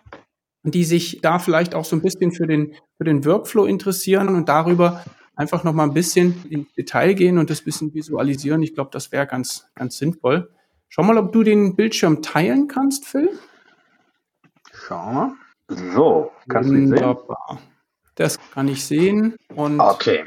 [0.63, 4.49] die sich da vielleicht auch so ein bisschen für den, für den Workflow interessieren und
[4.49, 5.03] darüber
[5.35, 8.63] einfach nochmal ein bisschen ins Detail gehen und das bisschen visualisieren.
[8.63, 10.51] Ich glaube, das wäre ganz, ganz sinnvoll.
[10.89, 13.31] Schau mal, ob du den Bildschirm teilen kannst, Phil.
[14.73, 15.40] Schauen wir.
[15.71, 17.17] So, kannst du ihn sehen?
[18.17, 19.37] Das kann ich sehen.
[19.55, 20.25] Und okay.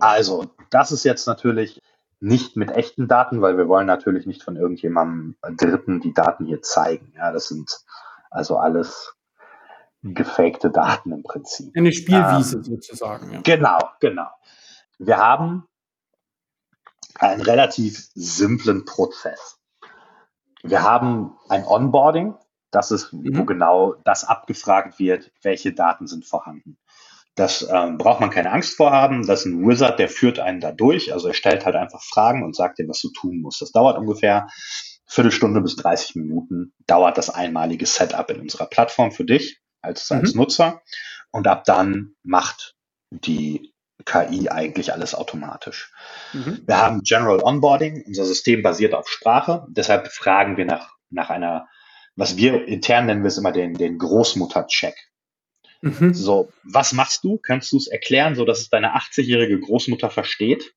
[0.00, 1.80] Also, das ist jetzt natürlich
[2.20, 6.62] nicht mit echten Daten, weil wir wollen natürlich nicht von irgendjemandem Dritten die Daten hier
[6.62, 7.12] zeigen.
[7.16, 7.80] Ja, das sind
[8.30, 9.14] also alles
[10.02, 11.76] gefakte Daten im Prinzip.
[11.76, 13.32] Eine Spielwiese ähm, sozusagen.
[13.32, 13.40] Ja.
[13.42, 14.28] Genau, genau.
[14.98, 15.66] Wir haben
[17.18, 19.58] einen relativ simplen Prozess.
[20.62, 22.34] Wir haben ein Onboarding,
[22.72, 23.38] das ist, mhm.
[23.38, 26.78] wo genau das abgefragt wird, welche Daten sind vorhanden.
[27.34, 29.26] Das ähm, braucht man keine Angst vor haben.
[29.26, 31.12] Das ist ein Wizard, der führt einen da durch.
[31.12, 33.62] Also er stellt halt einfach Fragen und sagt dir, was du tun musst.
[33.62, 34.48] Das dauert ungefähr
[35.06, 36.74] Viertelstunde bis 30 Minuten.
[36.86, 40.18] Dauert das einmalige Setup in unserer Plattform für dich als, mhm.
[40.18, 40.82] als Nutzer.
[41.30, 42.74] Und ab dann macht
[43.10, 43.72] die
[44.04, 45.92] KI eigentlich alles automatisch.
[46.32, 46.62] Mhm.
[46.66, 48.04] Wir haben General Onboarding.
[48.06, 49.66] Unser System basiert auf Sprache.
[49.68, 51.68] Deshalb fragen wir nach, nach einer
[52.16, 54.94] was wir intern nennen wir es immer den, den Großmutter-Check.
[55.80, 56.14] Mhm.
[56.14, 57.38] So, was machst du?
[57.38, 60.74] Kannst du es erklären, so dass es deine 80-jährige Großmutter versteht?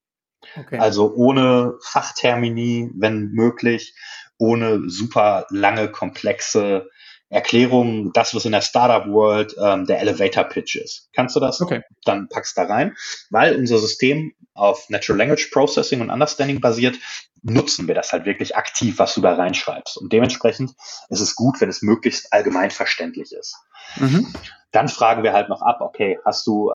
[0.57, 0.77] Okay.
[0.77, 3.95] Also ohne Fachtermini, wenn möglich,
[4.37, 6.89] ohne super lange, komplexe
[7.29, 11.09] Erklärungen, das, was in der Startup World ähm, der Elevator Pitch ist.
[11.13, 11.59] Kannst du das?
[11.59, 11.81] Okay.
[12.03, 12.95] Dann packst da rein,
[13.29, 16.97] weil unser System auf Natural Language Processing und Understanding basiert,
[17.41, 19.97] nutzen wir das halt wirklich aktiv, was du da reinschreibst.
[19.97, 20.71] Und dementsprechend
[21.09, 23.55] ist es gut, wenn es möglichst allgemein verständlich ist.
[23.97, 24.33] Mhm.
[24.71, 26.71] Dann fragen wir halt noch ab, okay, hast du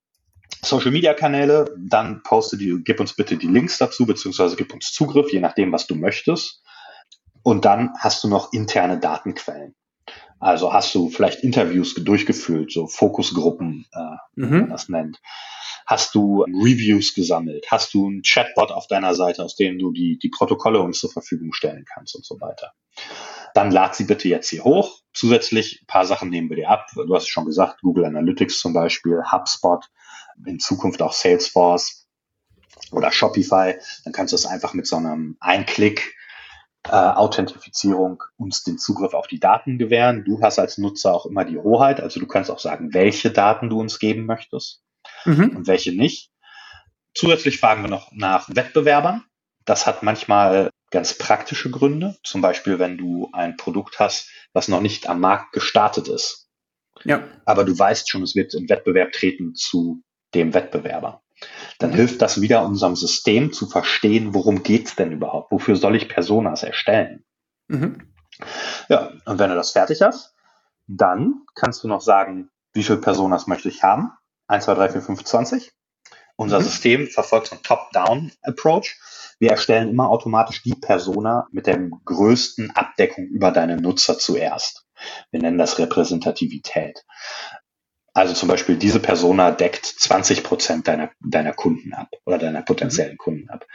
[0.62, 4.92] Social Media Kanäle, dann poste die, gib uns bitte die Links dazu, beziehungsweise gib uns
[4.92, 6.62] Zugriff, je nachdem, was du möchtest.
[7.42, 9.74] Und dann hast du noch interne Datenquellen.
[10.40, 14.00] Also hast du vielleicht Interviews durchgeführt, so Fokusgruppen, äh,
[14.40, 14.46] mhm.
[14.46, 15.20] wie man das nennt
[15.90, 17.66] Hast du Reviews gesammelt?
[17.68, 21.10] Hast du einen Chatbot auf deiner Seite, aus dem du die, die Protokolle uns zur
[21.10, 22.74] Verfügung stellen kannst und so weiter?
[23.54, 25.00] Dann lad sie bitte jetzt hier hoch.
[25.12, 26.86] Zusätzlich ein paar Sachen nehmen wir dir ab.
[26.94, 29.84] Du hast schon gesagt, Google Analytics zum Beispiel, HubSpot,
[30.46, 32.06] in Zukunft auch Salesforce
[32.92, 33.74] oder Shopify.
[34.04, 36.14] Dann kannst du es einfach mit so einem Einklick
[36.90, 40.24] äh, Authentifizierung uns den Zugriff auf die Daten gewähren.
[40.24, 43.70] Du hast als Nutzer auch immer die Hoheit, also du kannst auch sagen, welche Daten
[43.70, 44.82] du uns geben möchtest
[45.24, 45.56] mhm.
[45.56, 46.30] und welche nicht.
[47.14, 49.24] Zusätzlich fragen wir noch nach Wettbewerbern.
[49.64, 52.16] Das hat manchmal ganz praktische Gründe.
[52.24, 56.48] Zum Beispiel, wenn du ein Produkt hast, was noch nicht am Markt gestartet ist.
[57.04, 57.22] Ja.
[57.44, 60.02] Aber du weißt schon, es wird in Wettbewerb treten zu
[60.34, 61.22] dem Wettbewerber.
[61.80, 65.50] Dann hilft das wieder unserem System zu verstehen, worum geht's denn überhaupt?
[65.50, 67.24] Wofür soll ich Personas erstellen?
[67.68, 68.12] Mhm.
[68.88, 70.34] Ja, und wenn du das fertig hast,
[70.86, 74.12] dann kannst du noch sagen, wie viele Personas möchte ich haben?
[74.48, 75.72] 1, 2, 3, 4, 5, 20.
[76.36, 76.64] Unser mhm.
[76.64, 78.98] System verfolgt so einen Top-Down-Approach.
[79.38, 84.86] Wir erstellen immer automatisch die Persona mit der größten Abdeckung über deine Nutzer zuerst.
[85.30, 87.04] Wir nennen das Repräsentativität.
[88.12, 93.16] Also zum Beispiel diese Persona deckt 20 Prozent deiner, deiner Kunden ab oder deiner potenziellen
[93.16, 93.66] Kunden ab.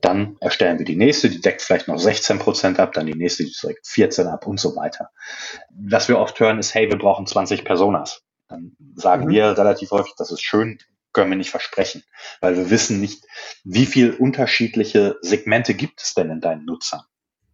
[0.00, 3.44] Dann erstellen wir die nächste, die deckt vielleicht noch 16 Prozent ab, dann die nächste,
[3.44, 5.10] die deckt 14 ab und so weiter.
[5.70, 8.22] Was wir oft hören ist, hey, wir brauchen 20 Personas.
[8.48, 9.30] Dann sagen mhm.
[9.30, 10.78] wir relativ häufig, das ist schön,
[11.12, 12.02] können wir nicht versprechen,
[12.40, 13.24] weil wir wissen nicht,
[13.64, 17.02] wie viel unterschiedliche Segmente gibt es denn in deinen Nutzern.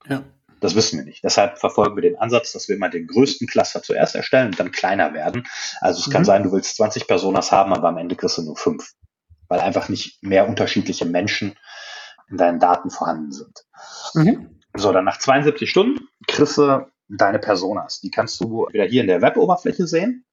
[0.08, 0.22] Ja.
[0.60, 1.22] Das wissen wir nicht.
[1.22, 4.72] Deshalb verfolgen wir den Ansatz, dass wir immer den größten Cluster zuerst erstellen und dann
[4.72, 5.46] kleiner werden.
[5.80, 6.12] Also es mhm.
[6.12, 8.92] kann sein, du willst 20 Personas haben, aber am Ende kriegst du nur fünf,
[9.48, 11.56] weil einfach nicht mehr unterschiedliche Menschen
[12.28, 13.64] in deinen Daten vorhanden sind.
[14.14, 14.60] Mhm.
[14.76, 18.00] So, dann nach 72 Stunden kriegst du deine Personas.
[18.00, 20.24] Die kannst du wieder hier in der Web-Oberfläche sehen.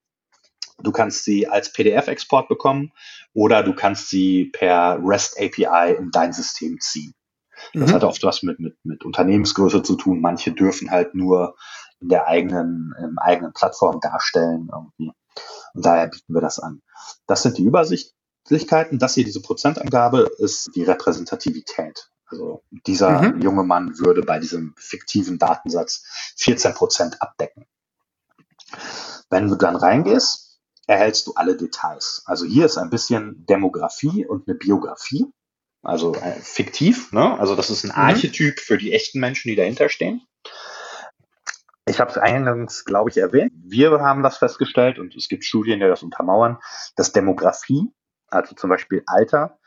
[0.79, 2.91] Du kannst sie als PDF-Export bekommen
[3.33, 7.13] oder du kannst sie per REST API in dein System ziehen.
[7.73, 7.93] Das mhm.
[7.93, 10.21] hat oft was mit, mit, mit Unternehmensgröße zu tun.
[10.21, 11.55] Manche dürfen halt nur
[11.99, 15.11] in der eigenen, im eigenen Plattform darstellen irgendwie.
[15.73, 16.81] Und daher bieten wir das an.
[17.27, 18.99] Das sind die Übersichtlichkeiten.
[18.99, 22.09] Das hier, diese Prozentangabe, ist die Repräsentativität.
[22.27, 23.41] Also dieser mhm.
[23.41, 26.03] junge Mann würde bei diesem fiktiven Datensatz
[26.37, 27.65] 14 Prozent abdecken.
[29.29, 32.23] Wenn du dann reingehst, erhältst du alle Details.
[32.25, 35.25] Also hier ist ein bisschen Demografie und eine Biografie
[35.85, 37.11] also äh, fiktiv.
[37.11, 37.39] Ne?
[37.39, 38.09] Also das ist ein mhm.
[38.09, 40.21] Archetyp für die echten Menschen, die dahinter stehen.
[41.87, 43.53] Ich habe es eingangs, glaube ich, erwähnt.
[43.63, 46.57] Wir haben das festgestellt und es gibt Studien, die das untermauern,
[46.95, 47.83] dass Demografie,
[48.27, 49.59] also zum Beispiel Alter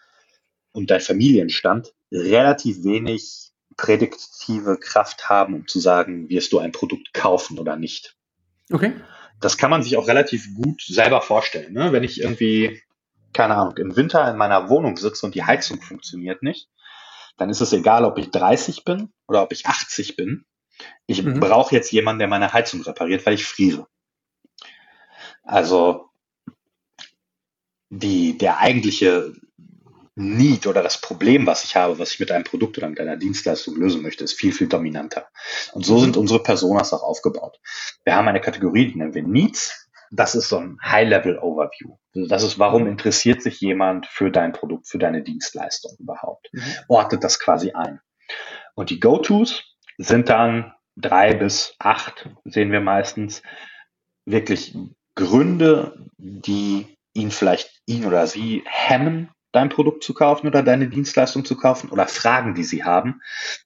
[0.73, 7.15] und dein Familienstand, relativ wenig prädiktive Kraft haben, um zu sagen, wirst du ein Produkt
[7.15, 8.17] kaufen oder nicht.
[8.73, 8.95] Okay.
[9.41, 11.73] Das kann man sich auch relativ gut selber vorstellen.
[11.73, 11.93] Ne?
[11.93, 12.83] Wenn ich irgendwie
[13.33, 16.69] keine Ahnung, im Winter in meiner Wohnung sitze und die Heizung funktioniert nicht,
[17.37, 20.45] dann ist es egal, ob ich 30 bin oder ob ich 80 bin.
[21.07, 21.41] Ich mhm.
[21.41, 23.87] brauche jetzt jemanden, der meine Heizung repariert, weil ich friere.
[25.43, 26.11] Also
[27.91, 29.33] die, der eigentliche
[30.15, 33.17] Need oder das Problem, was ich habe, was ich mit einem Produkt oder mit einer
[33.17, 35.29] Dienstleistung lösen möchte, ist viel, viel dominanter.
[35.73, 37.61] Und so sind unsere Personas auch aufgebaut.
[38.05, 41.97] Wir haben eine Kategorie, die nennen wir Needs das ist so ein High-Level-Overview.
[42.15, 46.49] Also das ist, warum interessiert sich jemand für dein Produkt, für deine Dienstleistung überhaupt?
[46.53, 46.63] Mhm.
[46.89, 48.01] Ordnet das quasi ein.
[48.75, 49.65] Und die Go-Tos
[49.99, 53.43] sind dann drei bis acht, sehen wir meistens,
[54.25, 54.77] wirklich
[55.15, 61.45] Gründe, die ihn vielleicht, ihn oder sie hemmen, dein Produkt zu kaufen oder deine Dienstleistung
[61.45, 63.21] zu kaufen oder Fragen, die sie haben,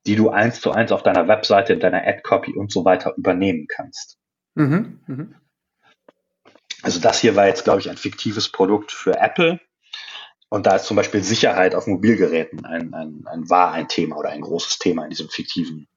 [0.07, 3.67] die du eins zu eins auf deiner Webseite, in deiner Ad-Copy und so weiter übernehmen
[3.69, 4.17] kannst.
[4.55, 5.27] Mhm, mh.
[6.83, 9.61] Also das hier war jetzt, glaube ich, ein fiktives Produkt für Apple.
[10.49, 14.31] Und da ist zum Beispiel Sicherheit auf Mobilgeräten ein, ein, ein war ein Thema oder
[14.31, 15.89] ein großes Thema in diesem fiktiven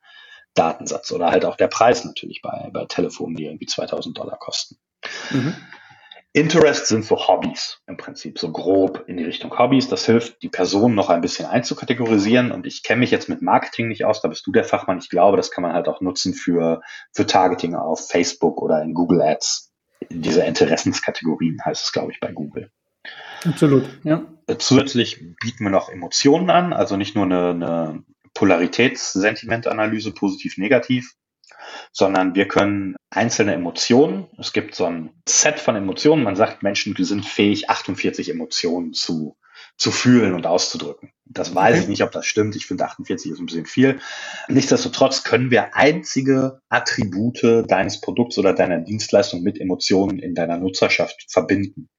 [0.53, 1.11] Datensatz.
[1.11, 4.77] Oder halt auch der Preis natürlich bei, bei Telefonen, die irgendwie 2000 Dollar kosten.
[5.31, 5.55] Mhm.
[6.31, 9.87] Interests sind so Hobbys im Prinzip, so grob in die Richtung Hobbys.
[9.87, 12.51] Das hilft, die Person noch ein bisschen einzukategorisieren.
[12.51, 14.99] Und ich kenne mich jetzt mit Marketing nicht aus, da bist du der Fachmann.
[14.99, 16.81] Ich glaube, das kann man halt auch nutzen für,
[17.13, 19.73] für Targeting auf Facebook oder in Google Ads
[20.09, 22.71] in dieser Interessenskategorien heißt es, glaube ich, bei Google.
[23.43, 24.25] Absolut, ja.
[24.57, 28.03] Zusätzlich bieten wir noch Emotionen an, also nicht nur eine, eine
[28.33, 31.13] Polaritätssentimentanalyse, positiv, negativ,
[31.91, 36.95] sondern wir können einzelne Emotionen, es gibt so ein Set von Emotionen, man sagt, Menschen
[36.97, 39.37] sind fähig, 48 Emotionen zu
[39.77, 41.11] zu fühlen und auszudrücken.
[41.25, 41.83] Das weiß okay.
[41.83, 42.55] ich nicht, ob das stimmt.
[42.55, 43.99] Ich finde 48 ist ein bisschen viel.
[44.47, 51.25] Nichtsdestotrotz können wir einzige Attribute deines Produkts oder deiner Dienstleistung mit Emotionen in deiner Nutzerschaft
[51.29, 51.89] verbinden.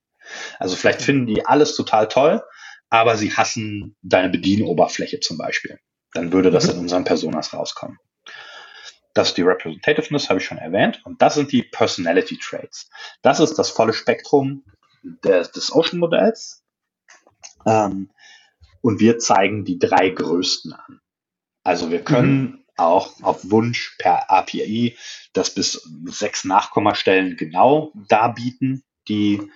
[0.58, 2.42] Also vielleicht finden die alles total toll,
[2.88, 5.78] aber sie hassen deine Bedienoberfläche zum Beispiel.
[6.12, 6.72] Dann würde das mhm.
[6.72, 7.98] in unseren Personas rauskommen.
[9.12, 11.00] Das ist die Representativeness, habe ich schon erwähnt.
[11.04, 12.88] Und das sind die Personality Traits.
[13.22, 14.64] Das ist das volle Spektrum
[15.24, 16.62] des, des Ocean-Modells.
[17.66, 18.10] Ähm,
[18.80, 21.00] und wir zeigen die drei größten an.
[21.64, 22.64] Also wir können mhm.
[22.76, 24.96] auch auf Wunsch per API
[25.32, 29.50] das bis sechs Nachkommastellen genau darbieten, die,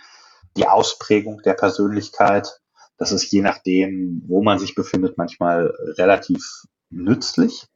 [0.57, 2.49] die Ausprägung der Persönlichkeit.
[2.96, 6.42] Das ist je nachdem, wo man sich befindet, manchmal relativ
[6.90, 7.66] nützlich.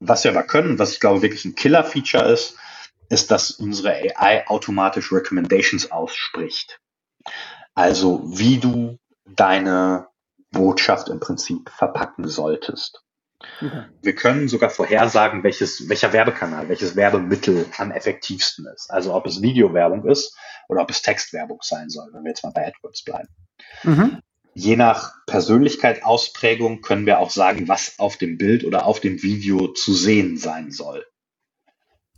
[0.00, 2.56] Was wir aber können, was ich glaube wirklich ein Killer-Feature ist,
[3.08, 6.80] ist, dass unsere AI automatisch Recommendations ausspricht.
[7.74, 8.98] Also wie du
[9.34, 10.08] deine
[10.50, 13.02] Botschaft im Prinzip verpacken solltest.
[13.60, 13.86] Okay.
[14.02, 18.90] Wir können sogar vorhersagen, welches, welcher Werbekanal, welches Werbemittel am effektivsten ist.
[18.90, 20.36] Also ob es Videowerbung ist
[20.68, 23.28] oder ob es Textwerbung sein soll, wenn wir jetzt mal bei AdWords bleiben.
[23.82, 24.20] Mhm.
[24.54, 29.22] Je nach Persönlichkeit, Ausprägung können wir auch sagen, was auf dem Bild oder auf dem
[29.22, 31.04] Video zu sehen sein soll.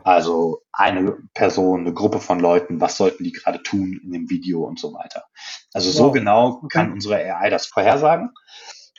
[0.05, 4.63] Also eine Person, eine Gruppe von Leuten, was sollten die gerade tun in dem Video
[4.63, 5.25] und so weiter.
[5.73, 6.13] Also so wow.
[6.13, 8.31] genau kann unsere AI das vorhersagen.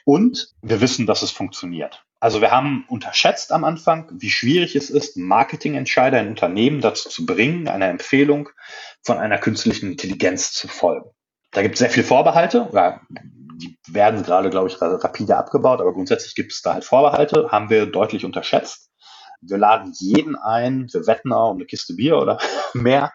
[0.04, 2.04] Und wir wissen, dass es funktioniert.
[2.20, 7.26] Also wir haben unterschätzt am Anfang, wie schwierig es ist, Marketingentscheider in Unternehmen dazu zu
[7.26, 8.50] bringen, einer Empfehlung
[9.04, 11.12] von einer künstlichen Intelligenz zu folgen.
[11.52, 15.94] Da gibt es sehr viele Vorbehalte, oder die werden gerade, glaube ich, rapide abgebaut, aber
[15.94, 18.90] grundsätzlich gibt es da halt Vorbehalte, haben wir deutlich unterschätzt.
[19.42, 22.40] Wir laden jeden ein, wir wetten auch um eine Kiste Bier oder
[22.74, 23.14] mehr,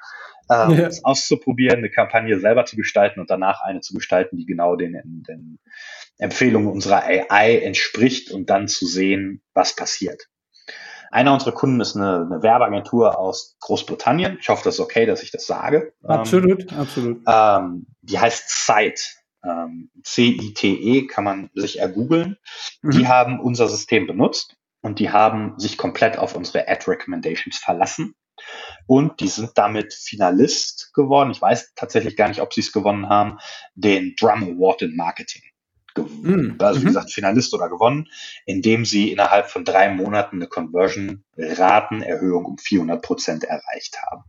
[0.51, 0.91] ähm, ja.
[1.05, 5.59] auszuprobieren, eine Kampagne selber zu gestalten und danach eine zu gestalten, die genau den, den
[6.19, 10.29] Empfehlungen unserer AI entspricht und dann zu sehen, was passiert.
[11.13, 14.39] Einer unserer Kunden ist eine, eine Werbeagentur aus Großbritannien.
[14.41, 15.93] Ich hoffe, das ist okay, dass ich das sage.
[16.05, 17.23] Absolut, ähm, absolut.
[17.27, 19.03] Ähm, die heißt Cite.
[19.43, 22.37] Ähm, C-I-T-E kann man sich ergoogeln.
[22.83, 22.91] Mhm.
[22.91, 28.15] Die haben unser System benutzt und die haben sich komplett auf unsere Ad Recommendations verlassen.
[28.87, 31.31] Und die sind damit Finalist geworden.
[31.31, 33.39] Ich weiß tatsächlich gar nicht, ob sie es gewonnen haben,
[33.75, 35.43] den Drum Award in Marketing.
[35.97, 36.57] Mhm.
[36.59, 36.89] Also wie mhm.
[36.89, 38.09] gesagt, Finalist oder gewonnen,
[38.47, 44.25] indem sie innerhalb von drei Monaten eine Conversion-Ratenerhöhung um 400 Prozent erreicht haben.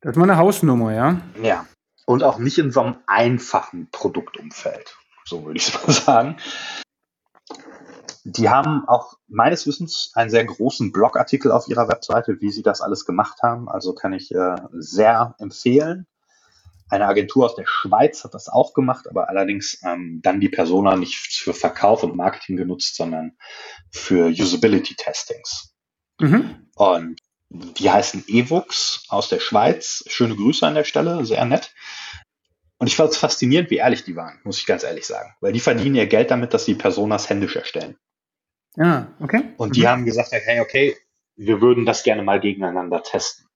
[0.00, 1.20] Das ist mal eine Hausnummer, ja?
[1.42, 1.66] Ja.
[2.06, 4.96] Und auch nicht in so einem einfachen Produktumfeld.
[5.24, 6.36] So würde ich es mal sagen.
[8.24, 12.80] Die haben auch meines Wissens einen sehr großen Blogartikel auf ihrer Webseite, wie sie das
[12.80, 13.68] alles gemacht haben.
[13.68, 16.06] Also kann ich äh, sehr empfehlen.
[16.88, 20.94] Eine Agentur aus der Schweiz hat das auch gemacht, aber allerdings ähm, dann die Persona
[20.94, 23.36] nicht für Verkauf und Marketing genutzt, sondern
[23.90, 25.74] für Usability-Testings.
[26.20, 26.68] Mhm.
[26.76, 27.18] Und
[27.48, 30.04] die heißen Evux aus der Schweiz.
[30.06, 31.74] Schöne Grüße an der Stelle, sehr nett.
[32.78, 35.34] Und ich fand es faszinierend, wie ehrlich die waren, muss ich ganz ehrlich sagen.
[35.40, 37.96] Weil die verdienen ihr Geld damit, dass sie Personas händisch erstellen.
[38.76, 39.52] Ja, ah, okay.
[39.58, 39.86] Und die mhm.
[39.86, 40.96] haben gesagt, hey, okay,
[41.36, 43.46] wir würden das gerne mal gegeneinander testen.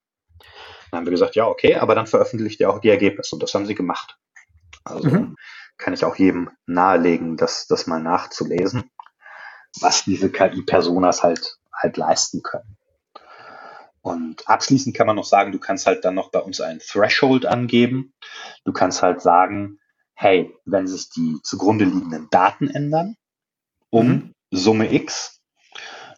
[0.91, 3.35] Dann haben wir gesagt, ja, okay, aber dann veröffentlicht ihr auch die Ergebnisse.
[3.35, 4.19] Und das haben sie gemacht.
[4.85, 5.37] Also mhm.
[5.79, 8.91] kann ich auch jedem nahelegen, das, das mal nachzulesen,
[9.81, 12.77] was diese KI-Personas halt, halt leisten können.
[14.01, 17.45] Und abschließend kann man noch sagen, du kannst halt dann noch bei uns einen Threshold
[17.45, 18.15] angeben.
[18.65, 19.81] Du kannst halt sagen,
[20.15, 23.17] hey, wenn sich die zugrunde liegenden Daten ändern,
[23.91, 24.36] um mhm.
[24.57, 25.41] Summe X,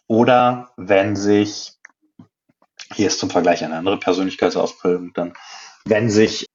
[0.07, 1.73] oder wenn sich
[2.93, 5.33] hier ist zum Vergleich eine andere Persönlichkeitsausprägung dann,
[5.85, 6.47] wenn sich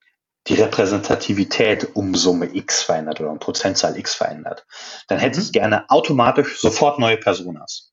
[0.49, 4.67] die Repräsentativität um Summe X verändert oder um Prozentzahl X verändert,
[5.09, 7.93] dann hätte ich gerne automatisch sofort neue Personas.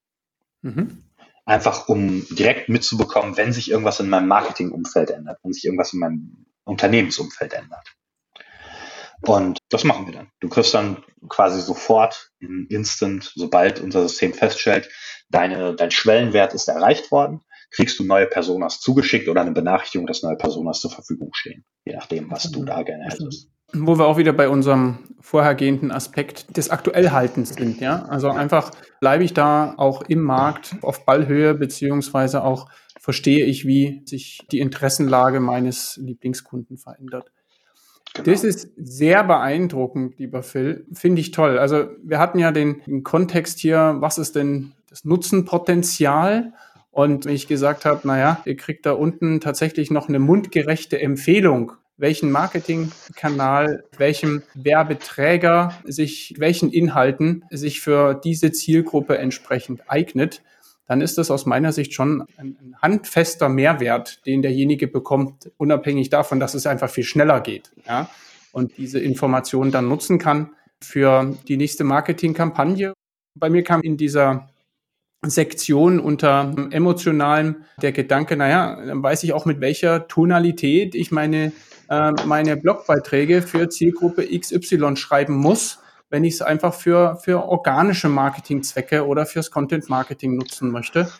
[0.62, 1.04] Mhm.
[1.46, 6.00] Einfach um direkt mitzubekommen, wenn sich irgendwas in meinem Marketingumfeld ändert, wenn sich irgendwas in
[6.00, 7.88] meinem Unternehmensumfeld ändert.
[9.26, 10.32] Und das machen wir dann.
[10.40, 14.90] Du kriegst dann quasi sofort in Instant, sobald unser System feststellt,
[15.30, 17.42] deine, dein Schwellenwert ist erreicht worden,
[17.72, 21.64] kriegst du neue Personas zugeschickt oder eine Benachrichtigung, dass neue Personas zur Verfügung stehen.
[21.86, 23.50] Je nachdem, was du da gerne hättest.
[23.74, 28.04] Wo wir auch wieder bei unserem vorhergehenden Aspekt des Aktuellhaltens sind, ja.
[28.04, 32.68] Also einfach bleibe ich da auch im Markt auf Ballhöhe, beziehungsweise auch
[33.00, 37.32] verstehe ich, wie sich die Interessenlage meines Lieblingskunden verändert.
[38.14, 38.26] Genau.
[38.26, 40.86] Das ist sehr beeindruckend, lieber Phil.
[40.92, 41.58] Finde ich toll.
[41.58, 46.54] Also wir hatten ja den, den Kontext hier, was ist denn das Nutzenpotenzial?
[46.92, 52.32] Und ich gesagt habe, naja, ihr kriegt da unten tatsächlich noch eine mundgerechte Empfehlung, welchen
[52.32, 60.42] Marketingkanal, welchem Werbeträger sich, welchen Inhalten sich für diese Zielgruppe entsprechend eignet,
[60.88, 66.40] dann ist das aus meiner Sicht schon ein, handfester Mehrwert, den derjenige bekommt, unabhängig davon,
[66.40, 67.72] dass es einfach viel schneller geht.
[67.88, 68.10] Ja?
[68.52, 70.52] Und diese Information dann nutzen kann
[70.82, 72.94] für die nächste Marketingkampagne.
[73.36, 74.50] Bei mir kam in dieser
[75.24, 81.52] Sektion unter emotionalem der Gedanke, naja, dann weiß ich auch mit welcher Tonalität ich meine,
[81.90, 85.81] äh, meine Blogbeiträge für Zielgruppe XY schreiben muss,
[86.12, 91.12] wenn ich es einfach für, für organische Marketingzwecke oder fürs Content Marketing nutzen möchte.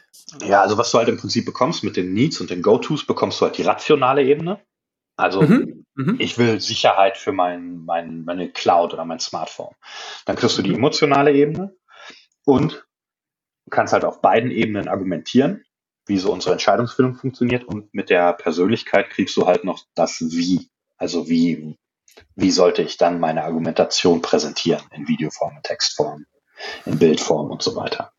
[0.46, 3.40] Ja, also was du halt im Prinzip bekommst mit den Needs und den Go-Tos, bekommst
[3.40, 4.60] du halt die rationale Ebene.
[5.16, 5.86] Also mhm.
[5.96, 6.18] Mhm.
[6.20, 9.74] ich will Sicherheit für mein, mein, meine Cloud oder mein Smartphone.
[10.26, 11.74] Dann kriegst du die emotionale Ebene
[12.46, 12.86] und
[13.70, 15.64] kannst halt auf beiden Ebenen argumentieren,
[16.06, 20.70] wie so unsere Entscheidungsfindung funktioniert und mit der Persönlichkeit kriegst du halt noch das Wie.
[20.98, 21.78] Also wie,
[22.36, 26.26] wie sollte ich dann meine Argumentation präsentieren in Videoform, in Textform,
[26.86, 28.12] in Bildform und so weiter.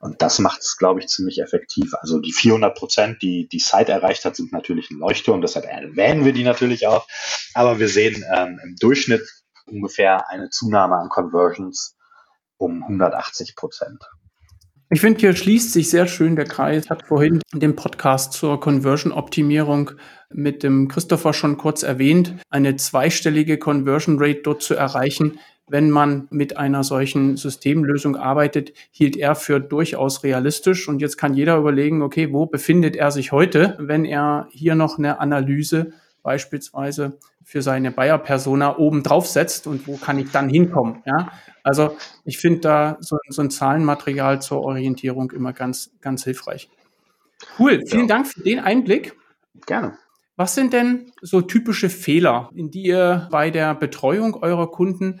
[0.00, 1.92] Und das macht es, glaube ich, ziemlich effektiv.
[2.00, 5.42] Also die 400 Prozent, die die Site erreicht hat, sind natürlich ein Leuchtturm.
[5.42, 7.06] Deshalb erwähnen wir die natürlich auch.
[7.52, 9.28] Aber wir sehen ähm, im Durchschnitt
[9.66, 11.96] ungefähr eine Zunahme an Conversions
[12.56, 14.02] um 180 Prozent.
[14.92, 16.86] Ich finde, hier schließt sich sehr schön der Kreis.
[16.86, 19.92] Ich habe vorhin den Podcast zur Conversion-Optimierung
[20.30, 25.38] mit dem Christopher schon kurz erwähnt, eine zweistellige Conversion Rate dort zu erreichen,
[25.68, 30.88] wenn man mit einer solchen Systemlösung arbeitet, hielt er für durchaus realistisch.
[30.88, 34.98] Und jetzt kann jeder überlegen, okay, wo befindet er sich heute, wenn er hier noch
[34.98, 35.92] eine Analyse
[36.22, 41.02] beispielsweise für seine Bayer-Persona oben drauf setzt und wo kann ich dann hinkommen.
[41.06, 41.32] Ja?
[41.62, 46.70] Also ich finde da so, so, ein Zahlenmaterial zur Orientierung immer ganz, ganz hilfreich.
[47.58, 48.16] Cool, vielen ja.
[48.16, 49.16] Dank für den Einblick.
[49.66, 49.98] Gerne.
[50.36, 55.20] Was sind denn so typische Fehler, in die ihr bei der Betreuung eurer Kunden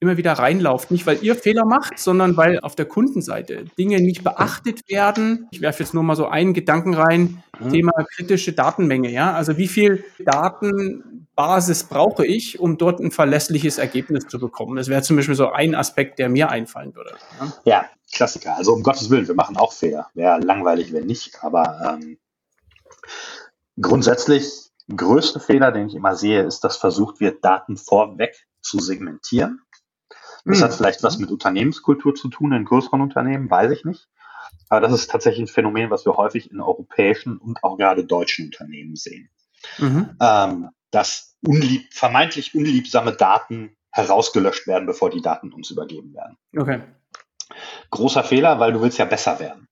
[0.00, 0.90] immer wieder reinlauft.
[0.90, 5.46] Nicht, weil ihr Fehler macht, sondern weil auf der Kundenseite Dinge nicht beachtet werden.
[5.50, 7.42] Ich werfe jetzt nur mal so einen Gedanken rein.
[7.60, 7.70] Mhm.
[7.70, 9.10] Thema kritische Datenmenge.
[9.10, 14.76] Ja, also wie viel Datenbasis brauche ich, um dort ein verlässliches Ergebnis zu bekommen?
[14.76, 17.14] Das wäre zum Beispiel so ein Aspekt, der mir einfallen würde.
[17.38, 18.56] Ja, ja Klassiker.
[18.56, 20.08] Also um Gottes Willen, wir machen auch Fehler.
[20.14, 21.44] Wäre langweilig, wenn nicht.
[21.44, 22.16] Aber ähm,
[23.78, 29.60] grundsätzlich größte Fehler, den ich immer sehe, ist, dass versucht wird, Daten vorweg zu segmentieren
[30.44, 30.64] das hm.
[30.64, 34.08] hat vielleicht was mit Unternehmenskultur zu tun in größeren Unternehmen, weiß ich nicht.
[34.68, 38.46] Aber das ist tatsächlich ein Phänomen, was wir häufig in europäischen und auch gerade deutschen
[38.46, 39.28] Unternehmen sehen.
[39.78, 40.16] Mhm.
[40.20, 46.36] Ähm, dass unlieb, vermeintlich unliebsame Daten herausgelöscht werden, bevor die Daten uns übergeben werden.
[46.56, 46.82] Okay.
[47.90, 49.68] Großer Fehler, weil du willst ja besser werden.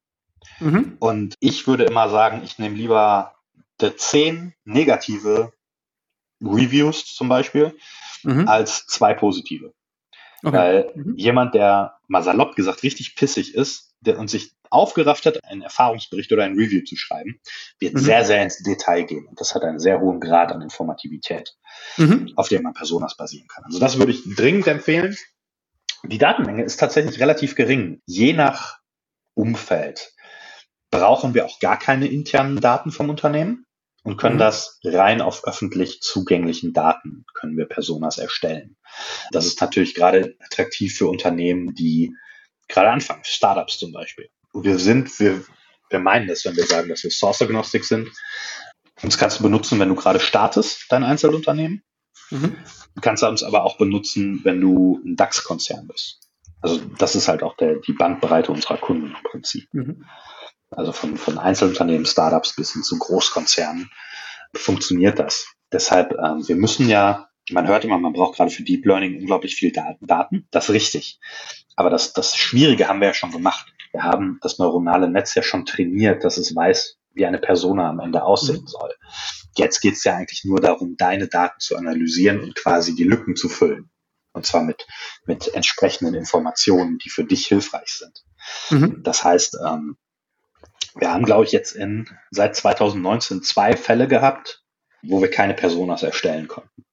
[0.60, 0.96] Mhm.
[0.98, 3.36] Und ich würde immer sagen, ich nehme lieber
[3.96, 5.52] zehn negative
[6.40, 7.76] Reviews zum Beispiel
[8.24, 8.48] mhm.
[8.48, 9.72] als zwei positive.
[10.42, 10.56] Okay.
[10.56, 11.14] Weil mhm.
[11.16, 16.30] jemand, der mal salopp gesagt richtig pissig ist der, und sich aufgerafft hat, einen Erfahrungsbericht
[16.32, 17.40] oder ein Review zu schreiben,
[17.80, 17.98] wird mhm.
[17.98, 19.26] sehr, sehr ins Detail gehen.
[19.26, 21.56] Und das hat einen sehr hohen Grad an Informativität,
[21.96, 22.32] mhm.
[22.36, 23.64] auf dem man Personas basieren kann.
[23.64, 25.16] Also das würde ich dringend empfehlen.
[26.04, 28.00] Die Datenmenge ist tatsächlich relativ gering.
[28.06, 28.78] Je nach
[29.34, 30.12] Umfeld
[30.90, 33.66] brauchen wir auch gar keine internen Daten vom Unternehmen
[34.08, 34.40] und können mhm.
[34.40, 38.78] das rein auf öffentlich zugänglichen Daten können wir Personas erstellen.
[39.32, 42.14] Das ist natürlich gerade attraktiv für Unternehmen, die
[42.68, 44.30] gerade anfangen, Startups zum Beispiel.
[44.54, 45.44] Wir sind, wir,
[45.90, 48.08] wir meinen das, wenn wir sagen, dass wir Source Agnostic sind.
[49.02, 51.82] Uns kannst du benutzen, wenn du gerade startest, dein Einzelunternehmen.
[52.30, 52.56] Mhm.
[52.94, 56.20] Du kannst uns aber auch benutzen, wenn du ein DAX-Konzern bist.
[56.62, 59.68] Also das ist halt auch der, die Bandbreite unserer Kunden im Prinzip.
[59.72, 60.06] Mhm.
[60.70, 63.90] Also von, von Einzelunternehmen, Startups bis hin zu Großkonzernen
[64.54, 65.46] funktioniert das.
[65.72, 69.54] Deshalb, ähm, wir müssen ja, man hört immer, man braucht gerade für Deep Learning unglaublich
[69.54, 70.06] viel Daten.
[70.06, 71.20] Daten, das ist richtig.
[71.76, 73.72] Aber das, das Schwierige haben wir ja schon gemacht.
[73.92, 78.00] Wir haben das neuronale Netz ja schon trainiert, dass es weiß, wie eine Persona am
[78.00, 78.66] Ende aussehen mhm.
[78.66, 78.94] soll.
[79.56, 83.36] Jetzt geht es ja eigentlich nur darum, deine Daten zu analysieren und quasi die Lücken
[83.36, 83.90] zu füllen.
[84.32, 84.86] Und zwar mit,
[85.26, 88.24] mit entsprechenden Informationen, die für dich hilfreich sind.
[88.70, 89.02] Mhm.
[89.02, 89.96] Das heißt, ähm,
[90.96, 94.62] wir haben, glaube ich, jetzt in, seit 2019 zwei Fälle gehabt,
[95.02, 96.84] wo wir keine Personas erstellen konnten.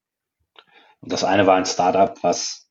[1.02, 2.70] Und das eine war ein Startup, was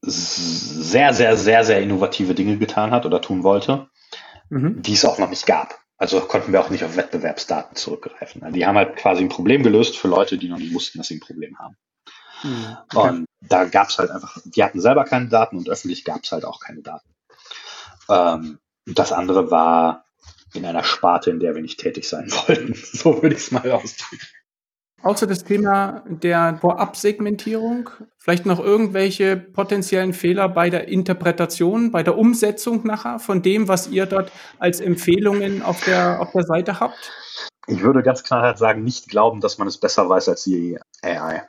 [0.00, 3.88] sehr, sehr, sehr, sehr innovative Dinge getan hat oder tun wollte,
[4.48, 4.82] mhm.
[4.82, 5.78] die es auch noch nicht gab.
[5.96, 8.52] Also konnten wir auch nicht auf Wettbewerbsdaten zurückgreifen.
[8.52, 11.16] Die haben halt quasi ein Problem gelöst für Leute, die noch nicht wussten, dass sie
[11.16, 11.76] ein Problem haben.
[12.44, 12.76] Mhm.
[12.94, 16.30] Und da gab es halt einfach, die hatten selber keine Daten und öffentlich gab es
[16.30, 17.08] halt auch keine Daten.
[18.08, 20.04] Ähm, das andere war
[20.54, 22.74] in einer Sparte, in der wir nicht tätig sein wollten.
[22.92, 24.26] So würde ich es mal ausdrücken.
[25.02, 32.18] Außer das Thema der Vorabsegmentierung, vielleicht noch irgendwelche potenziellen Fehler bei der Interpretation, bei der
[32.18, 37.12] Umsetzung nachher von dem, was ihr dort als Empfehlungen auf der, auf der Seite habt?
[37.68, 41.48] Ich würde ganz klar sagen, nicht glauben, dass man es besser weiß als die AI.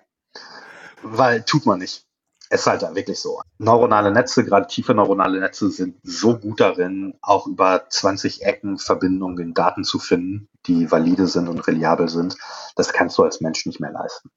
[1.02, 2.09] Weil tut man nicht
[2.50, 3.42] ist halt wirklich so.
[3.60, 9.40] Neuronale Netze, gerade tiefe neuronale Netze sind so gut darin, auch über 20 Ecken Verbindungen
[9.40, 12.36] in Daten zu finden, die valide sind und reliabel sind.
[12.76, 14.32] Das kannst du als Mensch nicht mehr leisten.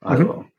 [0.00, 0.52] Also, mhm.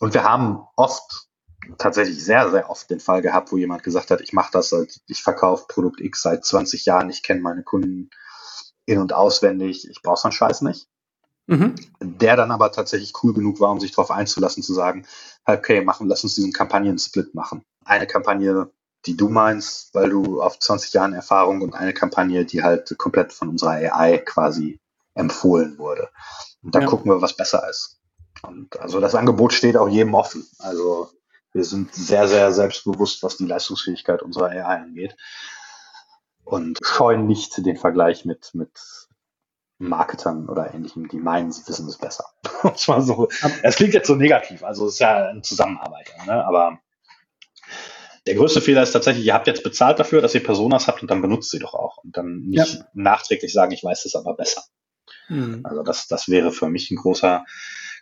[0.00, 1.28] Und wir haben oft,
[1.76, 4.74] tatsächlich sehr, sehr oft den Fall gehabt, wo jemand gesagt hat, ich mache das,
[5.06, 8.10] ich verkaufe Produkt X seit 20 Jahren, ich kenne meine Kunden
[8.86, 10.88] in- und auswendig, ich brauche so einen Scheiß nicht.
[11.48, 11.76] Mhm.
[12.00, 15.06] Der dann aber tatsächlich cool genug war, um sich darauf einzulassen, zu sagen,
[15.46, 17.62] okay, machen, lass uns diesen Kampagnen-Split machen.
[17.86, 18.70] Eine Kampagne,
[19.06, 23.32] die du meinst, weil du auf 20 Jahren Erfahrung und eine Kampagne, die halt komplett
[23.32, 24.78] von unserer AI quasi
[25.14, 26.10] empfohlen wurde.
[26.62, 26.88] Und dann ja.
[26.88, 27.98] gucken wir, was besser ist.
[28.42, 30.46] Und also das Angebot steht auch jedem offen.
[30.58, 31.10] Also
[31.54, 35.16] wir sind sehr, sehr selbstbewusst, was die Leistungsfähigkeit unserer AI angeht.
[36.44, 38.70] Und scheuen nicht den Vergleich mit, mit
[39.78, 42.24] Marketern oder ähnlichem, die meinen, sie wissen es besser.
[42.74, 43.28] so,
[43.62, 46.44] es klingt jetzt so negativ, also es ist ja ein Zusammenarbeiter, ne?
[46.44, 46.80] aber
[48.28, 51.10] Der größte Fehler ist tatsächlich, ihr habt jetzt bezahlt dafür, dass ihr Personas habt und
[51.10, 51.96] dann benutzt sie doch auch.
[52.04, 52.84] Und dann nicht ja.
[52.92, 54.64] nachträglich sagen, ich weiß es aber besser.
[55.28, 55.62] Mhm.
[55.64, 57.46] Also das, das wäre für mich ein großer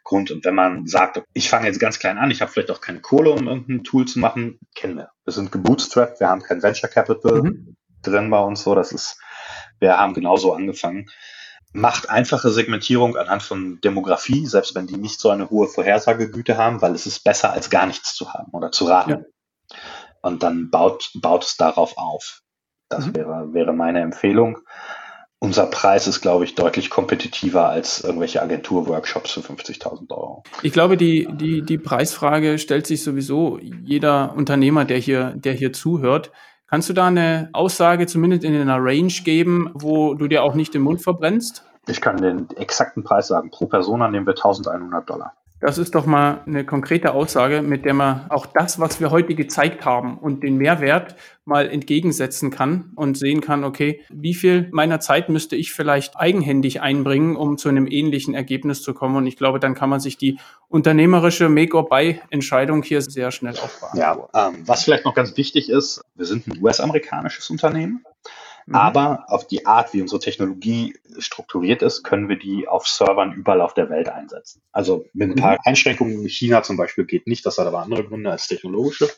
[0.02, 0.32] Grund.
[0.32, 3.00] Und wenn man sagt, ich fange jetzt ganz klein an, ich habe vielleicht auch keine
[3.00, 5.10] Kohle, um irgendein Tool zu machen, kennen wir.
[5.24, 7.76] Wir sind gebootstrapped, wir haben kein Venture Capital mhm.
[8.02, 8.74] drin bei uns so.
[8.74, 9.20] Das ist,
[9.78, 11.06] wir haben genauso angefangen.
[11.72, 16.80] Macht einfache Segmentierung anhand von Demografie, selbst wenn die nicht so eine hohe Vorhersagegüte haben,
[16.80, 19.10] weil es ist besser als gar nichts zu haben oder zu raten.
[19.10, 19.76] Ja.
[20.22, 22.42] Und dann baut, baut es darauf auf.
[22.88, 23.16] Das mhm.
[23.16, 24.58] wäre, wäre meine Empfehlung
[25.38, 30.42] unser Preis ist, glaube ich, deutlich kompetitiver als irgendwelche Agenturworkshops für 50.000 Euro.
[30.62, 35.72] Ich glaube, die, die, die Preisfrage stellt sich sowieso jeder Unternehmer, der hier, der hier
[35.72, 36.32] zuhört.
[36.68, 40.74] Kannst du da eine Aussage zumindest in einer Range geben, wo du dir auch nicht
[40.74, 41.64] den Mund verbrennst?
[41.86, 43.50] Ich kann den exakten Preis sagen.
[43.50, 45.34] Pro Persona nehmen wir 1100 Dollar.
[45.60, 49.34] Das ist doch mal eine konkrete Aussage, mit der man auch das, was wir heute
[49.34, 55.00] gezeigt haben und den Mehrwert mal entgegensetzen kann und sehen kann, okay, wie viel meiner
[55.00, 59.16] Zeit müsste ich vielleicht eigenhändig einbringen, um zu einem ähnlichen Ergebnis zu kommen.
[59.16, 60.38] Und ich glaube, dann kann man sich die
[60.68, 63.98] unternehmerische Make-or-Buy-Entscheidung hier sehr schnell aufbauen.
[63.98, 68.04] Ja, ähm, was vielleicht noch ganz wichtig ist, wir sind ein US-amerikanisches Unternehmen.
[68.66, 68.74] Mhm.
[68.74, 73.60] Aber auf die Art, wie unsere Technologie strukturiert ist, können wir die auf Servern überall
[73.60, 74.60] auf der Welt einsetzen.
[74.72, 75.58] Also mit ein paar mhm.
[75.64, 76.28] Einschränkungen.
[76.28, 79.08] China zum Beispiel geht nicht, das hat aber andere Gründe als technologische.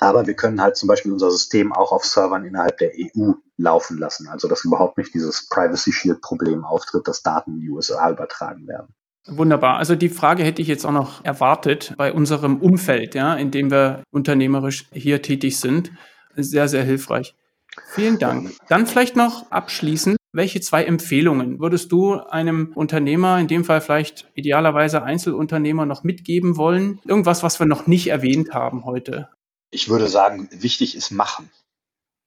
[0.00, 3.98] Aber wir können halt zum Beispiel unser System auch auf Servern innerhalb der EU laufen
[3.98, 4.28] lassen.
[4.28, 8.66] Also dass überhaupt nicht dieses Privacy Shield Problem auftritt, dass Daten in die USA übertragen
[8.66, 8.94] werden.
[9.26, 9.76] Wunderbar.
[9.76, 13.70] Also die Frage hätte ich jetzt auch noch erwartet bei unserem Umfeld, ja, in dem
[13.70, 15.90] wir unternehmerisch hier tätig sind.
[16.34, 17.34] Sehr, sehr hilfreich.
[17.90, 18.52] Vielen Dank.
[18.68, 24.30] Dann vielleicht noch abschließend, welche zwei Empfehlungen würdest du einem Unternehmer, in dem Fall vielleicht
[24.34, 27.00] idealerweise Einzelunternehmer, noch mitgeben wollen?
[27.06, 29.28] Irgendwas, was wir noch nicht erwähnt haben heute?
[29.70, 31.50] Ich würde sagen, wichtig ist machen.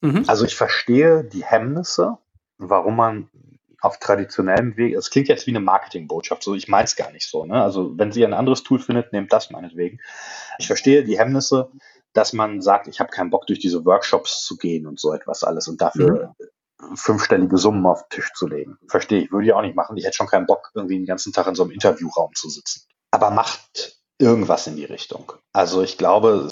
[0.01, 0.25] Mhm.
[0.27, 2.17] Also ich verstehe die Hemmnisse,
[2.57, 3.29] warum man
[3.81, 7.27] auf traditionellem Weg, es klingt jetzt wie eine Marketingbotschaft, so ich meine es gar nicht
[7.27, 7.45] so.
[7.45, 7.61] Ne?
[7.61, 9.99] Also wenn Sie ein anderes Tool findet, nehmt das meinetwegen.
[10.59, 11.71] Ich verstehe die Hemmnisse,
[12.13, 15.43] dass man sagt, ich habe keinen Bock, durch diese Workshops zu gehen und so etwas
[15.43, 16.35] alles und dafür
[16.79, 16.95] mhm.
[16.95, 18.77] fünfstellige Summen auf den Tisch zu legen.
[18.87, 19.97] Verstehe ich, würde ich auch nicht machen.
[19.97, 22.87] Ich hätte schon keinen Bock, irgendwie den ganzen Tag in so einem Interviewraum zu sitzen.
[23.11, 25.33] Aber macht irgendwas in die Richtung.
[25.53, 26.47] Also ich glaube,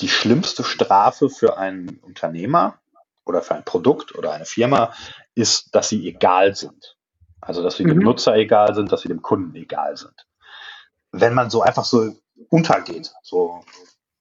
[0.00, 2.78] die schlimmste Strafe für einen Unternehmer
[3.24, 4.92] oder für ein Produkt oder eine Firma
[5.34, 6.96] ist, dass sie egal sind.
[7.40, 7.90] Also dass sie mhm.
[7.90, 10.26] dem Nutzer egal sind, dass sie dem Kunden egal sind.
[11.12, 12.14] Wenn man so einfach so
[12.48, 13.64] untergeht, so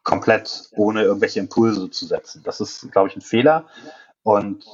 [0.03, 2.41] komplett ohne irgendwelche Impulse zu setzen.
[2.43, 3.65] Das ist, glaube ich, ein Fehler.
[4.23, 4.65] Und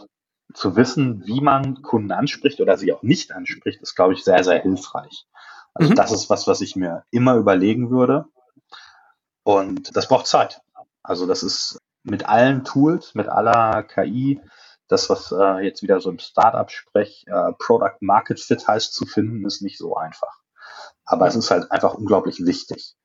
[0.54, 4.44] zu wissen, wie man Kunden anspricht oder sie auch nicht anspricht, ist, glaube ich, sehr,
[4.44, 5.28] sehr hilfreich.
[5.74, 5.96] Also mhm.
[5.96, 8.26] das ist was, was ich mir immer überlegen würde.
[9.44, 10.62] Und das braucht Zeit.
[11.04, 14.42] Also das ist mit allen Tools, mit aller KI,
[14.88, 19.46] das, was äh, jetzt wieder so im Startup-Sprech äh, Product Market Fit heißt, zu finden,
[19.46, 20.39] ist nicht so einfach.
[21.10, 22.96] Aber es ist halt einfach unglaublich wichtig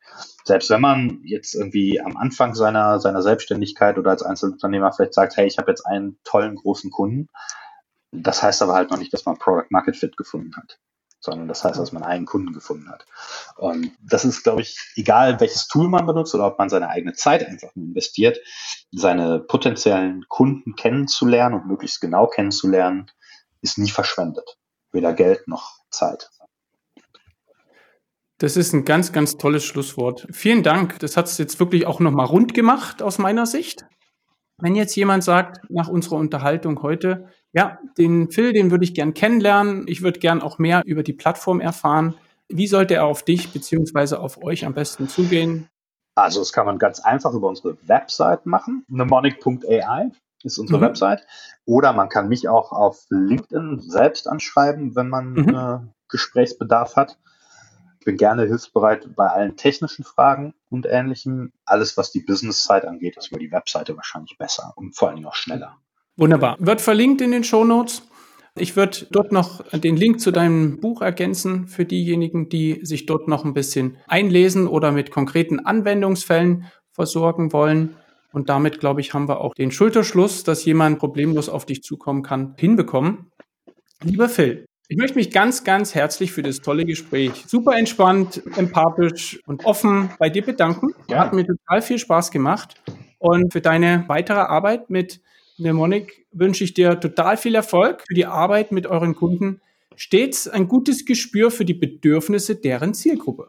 [0.44, 5.36] selbst wenn man jetzt irgendwie am Anfang seiner, seiner Selbstständigkeit oder als Einzelunternehmer vielleicht sagt,
[5.36, 7.28] hey, ich habe jetzt einen tollen großen Kunden,
[8.12, 10.78] das heißt aber halt noch nicht, dass man Product Market Fit gefunden hat,
[11.18, 13.06] sondern das heißt, dass man einen Kunden gefunden hat.
[13.56, 17.14] Und das ist, glaube ich, egal welches Tool man benutzt oder ob man seine eigene
[17.14, 18.38] Zeit einfach nur investiert,
[18.92, 23.10] seine potenziellen Kunden kennenzulernen und möglichst genau kennenzulernen,
[23.62, 24.58] ist nie verschwendet.
[24.92, 26.30] Weder Geld noch Zeit.
[28.44, 30.26] Das ist ein ganz, ganz tolles Schlusswort.
[30.30, 30.98] Vielen Dank.
[30.98, 33.86] Das hat es jetzt wirklich auch nochmal rund gemacht aus meiner Sicht.
[34.60, 39.14] Wenn jetzt jemand sagt, nach unserer Unterhaltung heute, ja, den Phil, den würde ich gern
[39.14, 42.16] kennenlernen, ich würde gern auch mehr über die Plattform erfahren,
[42.50, 45.70] wie sollte er auf dich beziehungsweise auf euch am besten zugehen?
[46.14, 48.84] Also das kann man ganz einfach über unsere Website machen.
[48.88, 50.10] Mnemonic.ai
[50.42, 50.82] ist unsere mhm.
[50.82, 51.26] Website.
[51.64, 55.48] Oder man kann mich auch auf LinkedIn selbst anschreiben, wenn man mhm.
[55.48, 55.78] äh,
[56.10, 57.16] Gesprächsbedarf hat.
[58.04, 61.52] Ich bin gerne hilfsbereit bei allen technischen Fragen und ähnlichem.
[61.64, 65.26] Alles, was die Business-Side angeht, ist über die Webseite wahrscheinlich besser und vor allen Dingen
[65.26, 65.78] auch schneller.
[66.18, 66.56] Wunderbar.
[66.58, 68.02] Wird verlinkt in den Show Notes.
[68.56, 73.26] Ich würde dort noch den Link zu deinem Buch ergänzen für diejenigen, die sich dort
[73.26, 77.96] noch ein bisschen einlesen oder mit konkreten Anwendungsfällen versorgen wollen.
[78.34, 82.22] Und damit, glaube ich, haben wir auch den Schulterschluss, dass jemand problemlos auf dich zukommen
[82.22, 83.30] kann, hinbekommen.
[84.02, 89.40] Lieber Phil, ich möchte mich ganz, ganz herzlich für das tolle Gespräch, super entspannt, empathisch
[89.46, 90.94] und offen bei dir bedanken.
[91.08, 91.20] Ja.
[91.20, 92.82] Hat mir total viel Spaß gemacht.
[93.18, 95.22] Und für deine weitere Arbeit mit
[95.56, 99.62] Mnemonic wünsche ich dir total viel Erfolg für die Arbeit mit euren Kunden.
[99.96, 103.48] Stets ein gutes Gespür für die Bedürfnisse deren Zielgruppe.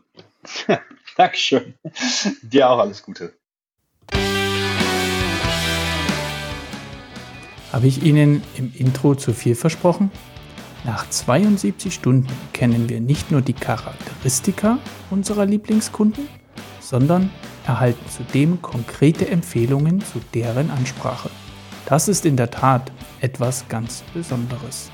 [1.18, 1.74] Dankeschön.
[2.44, 3.34] Dir auch alles Gute.
[7.74, 10.12] Habe ich Ihnen im Intro zu viel versprochen?
[10.86, 14.78] Nach 72 Stunden kennen wir nicht nur die Charakteristika
[15.10, 16.28] unserer Lieblingskunden,
[16.80, 17.32] sondern
[17.66, 21.32] erhalten zudem konkrete Empfehlungen zu deren Ansprache.
[21.88, 24.92] Das ist in der Tat etwas ganz Besonderes.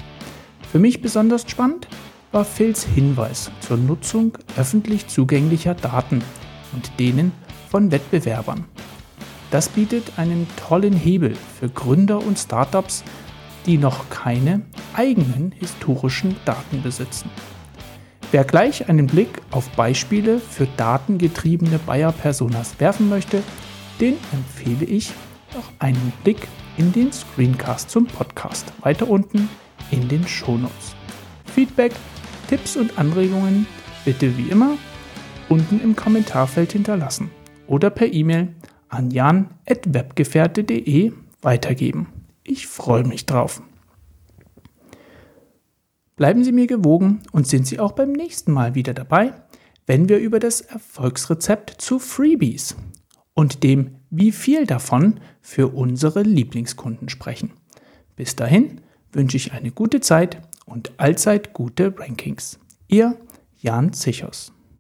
[0.71, 1.89] Für mich besonders spannend
[2.31, 6.23] war Phils Hinweis zur Nutzung öffentlich zugänglicher Daten
[6.71, 7.33] und denen
[7.69, 8.63] von Wettbewerbern.
[9.49, 13.03] Das bietet einen tollen Hebel für Gründer und Startups,
[13.65, 14.61] die noch keine
[14.93, 17.29] eigenen historischen Daten besitzen.
[18.31, 23.43] Wer gleich einen Blick auf Beispiele für datengetriebene Buyer-Personas werfen möchte,
[23.99, 25.11] den empfehle ich
[25.53, 26.47] noch einen Blick
[26.77, 29.49] in den Screencast zum Podcast weiter unten
[29.91, 30.95] in den Shownotes.
[31.53, 31.91] Feedback,
[32.47, 33.67] Tipps und Anregungen
[34.05, 34.77] bitte wie immer
[35.49, 37.29] unten im Kommentarfeld hinterlassen
[37.67, 38.55] oder per E-Mail
[38.87, 42.20] an jan.webgefährte.de weitergeben.
[42.51, 43.63] Ich freue mich drauf.
[46.17, 49.33] Bleiben Sie mir gewogen und sind Sie auch beim nächsten Mal wieder dabei,
[49.85, 52.75] wenn wir über das Erfolgsrezept zu Freebies
[53.33, 57.53] und dem wie viel davon für unsere Lieblingskunden sprechen.
[58.17, 58.81] Bis dahin
[59.13, 62.59] wünsche ich eine gute Zeit und allzeit gute Rankings.
[62.89, 63.15] Ihr
[63.61, 64.51] Jan Zichos.